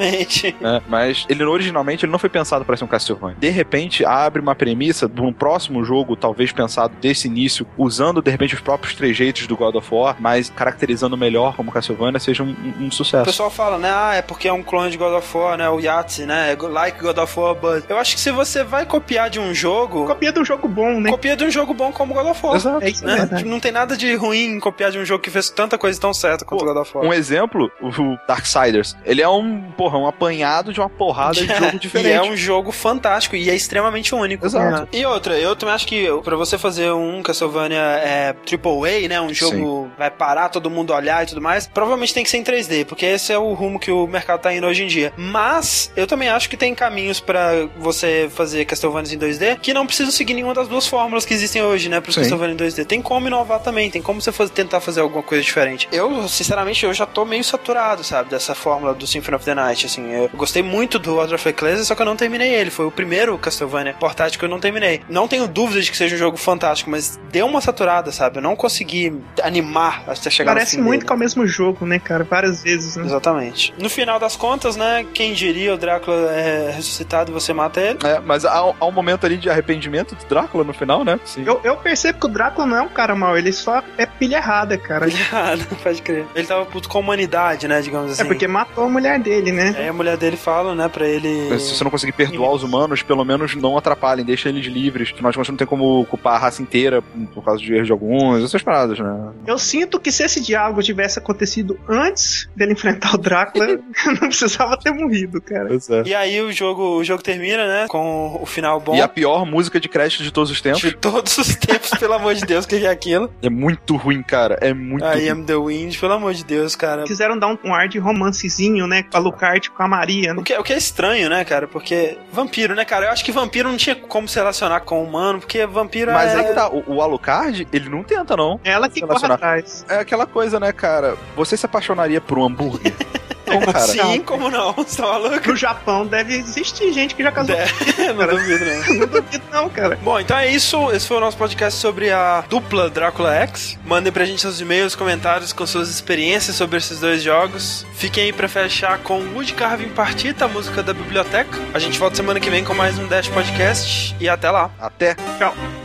[0.60, 0.82] Né?
[0.88, 3.36] Mas ele originalmente ele não foi pensado para ser um Castlevania.
[3.40, 8.30] De repente abre uma premissa de um próximo jogo, talvez pensado desse início, usando de
[8.32, 12.48] repente os próprios trejeitos do God of War, mas caracterizando melhor como Castlevania, seja um,
[12.80, 13.26] um- um O sucesso.
[13.26, 13.92] pessoal fala, né?
[13.94, 15.70] Ah, é porque é um clone de God of War, né?
[15.70, 16.56] O Yahtzee, né?
[16.60, 17.84] Like God of War, but...
[17.90, 21.00] Eu acho que se você vai copiar de um jogo, Copia de um jogo bom,
[21.00, 21.10] né?
[21.10, 22.56] copia de um jogo bom como God of War.
[22.56, 22.84] Exato.
[22.84, 23.44] É isso, é Né?
[23.46, 26.14] Não tem nada de ruim em copiar de um jogo que fez tanta coisa tão
[26.14, 27.06] certa quanto Pô, God of War.
[27.06, 27.90] Um exemplo, o
[28.28, 28.96] Darksiders.
[29.06, 32.10] Ele é um, porra, um apanhado de uma porrada de jogo diferente.
[32.10, 34.46] E é um jogo fantástico e é extremamente único.
[34.46, 34.82] Exato.
[34.82, 34.88] né?
[34.92, 39.22] E outra, eu também acho que pra você fazer um Castlevania é, AAA, né?
[39.22, 42.44] Um jogo vai parar, todo mundo olhar e tudo mais, provavelmente tem que ser em
[42.44, 45.14] 3D, porque esse é o rumo que o mercado tá indo hoje em dia.
[45.18, 49.86] Mas eu também acho que tem caminhos pra você fazer Castlevania em 2D que não
[49.86, 52.00] precisam seguir nenhuma das duas fórmulas que existem hoje, né?
[52.02, 52.22] Pro Sim.
[52.22, 52.86] Castlevania em 2D.
[52.86, 55.88] Tem como inovar também, tem como você fazer- tentar fazer alguma coisa diferente.
[55.92, 59.86] Eu, sinceramente, eu já tô meio saturado, sabe, dessa fórmula do Symphony of the Night,
[59.86, 60.10] assim.
[60.10, 62.70] Eu gostei muito do Order of Ecclesia, só que eu não terminei ele.
[62.70, 65.02] Foi o primeiro Castlevania portátil que eu não terminei.
[65.10, 68.38] Não tenho dúvida de que seja um jogo fantástico, mas deu uma saturada, sabe?
[68.38, 71.08] Eu não consegui animar até chegar Parece no fim muito dele.
[71.08, 72.24] que é o mesmo jogo, né, cara?
[72.24, 73.06] Várias vezes, né?
[73.06, 73.74] Exatamente.
[73.78, 78.00] No final das contas, né, quem diria o Drácula é ressuscitado e você mata ele?
[78.04, 81.20] É, mas há, há um momento ali de arrependimento do Drácula no final, né?
[81.26, 81.44] Sim.
[81.46, 84.38] Eu, eu percebo que o Drácula não é um cara mau, ele só é pilha
[84.38, 85.08] errada, cara.
[85.34, 86.26] Ah, não pode crer.
[86.36, 88.22] Ele tava puto com a humanidade, né, digamos assim.
[88.22, 89.76] É porque matou a mulher dele, né?
[89.78, 91.48] Aí a mulher dele fala, né, pra ele...
[91.50, 95.12] Mas Se você não conseguir perdoar os humanos, pelo menos não atrapalhem, deixa eles livres.
[95.14, 97.02] Afinal de contas, não tem como culpar a raça inteira
[97.34, 99.32] por causa de erros de alguns, essas paradas, né?
[99.46, 103.68] Eu sinto que se esse diálogo tivesse acontecido antes dele enfrentar o Drácula,
[104.22, 105.68] não precisava ter morrido, cara.
[105.68, 106.04] Pois é.
[106.06, 108.96] E aí o jogo, o jogo termina, né, com o final bom.
[108.96, 110.82] E a pior música de crédito de todos os tempos.
[110.82, 113.30] De todos os tempos, pelo amor de Deus, o que que é aquilo?
[113.42, 114.58] É muito ruim, cara.
[114.62, 115.30] É muito I ruim.
[115.30, 117.04] am the wind, pelo amor de Deus, cara.
[117.04, 119.04] Quiseram dar um, um ar de romancezinho, né?
[119.04, 120.40] Com a Lucarte com a Maria, né?
[120.40, 121.68] O que, o que é estranho, né, cara?
[121.68, 123.06] Porque vampiro, né, cara?
[123.06, 126.32] Eu acho que vampiro não tinha como se relacionar com o humano, porque vampiro Mas
[126.32, 126.40] é...
[126.40, 128.60] aí que tá, o, o Alucard, ele não tenta, não.
[128.64, 129.86] Ela que corre atrás.
[129.90, 131.16] É aquela coisa, né, cara?
[131.36, 132.94] Você se apaixonaria por um hambúrguer?
[133.46, 133.80] como, cara?
[133.88, 134.74] Sim, como não?
[134.74, 135.50] Você tá maluco?
[135.50, 137.56] No Japão deve existir gente que já casou.
[137.56, 137.68] É,
[138.14, 138.74] não duvido, não.
[139.04, 139.98] Não duvido, não, cara.
[140.02, 140.92] Bom, então é isso.
[140.92, 143.78] Esse foi o nosso podcast sobre a dupla Drácula X.
[143.86, 147.86] Mandem pra gente seus e-mails, comentários com suas experiências sobre esses dois jogos.
[147.96, 151.58] Fiquem aí pra fechar com Wood Carving Partita, a música da biblioteca.
[151.74, 154.16] A gente volta semana que vem com mais um Dash Podcast.
[154.20, 154.70] E até lá.
[154.80, 155.16] Até.
[155.38, 155.83] Tchau.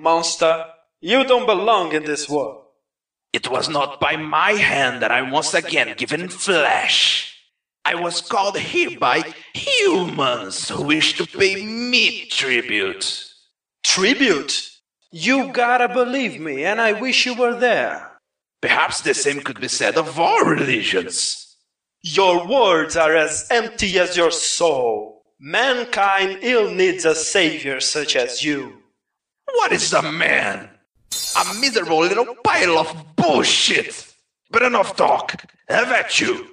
[0.00, 0.66] Monster.
[1.00, 2.64] You don't belong in this world.
[3.32, 7.36] It was not by my hand that I was again given flesh.
[7.84, 13.24] I was called here by humans who wish to pay me tribute.
[13.82, 14.70] Tribute?
[15.12, 18.10] You gotta believe me, and I wish you were there.
[18.60, 21.56] Perhaps the same could be said of all religions.
[22.02, 25.22] Your words are as empty as your soul.
[25.38, 28.79] Mankind ill needs a savior such as you.
[29.54, 30.68] What is a man?
[31.36, 34.06] A miserable little pile of bullshit.
[34.50, 35.44] But enough talk.
[35.68, 36.46] Have at you.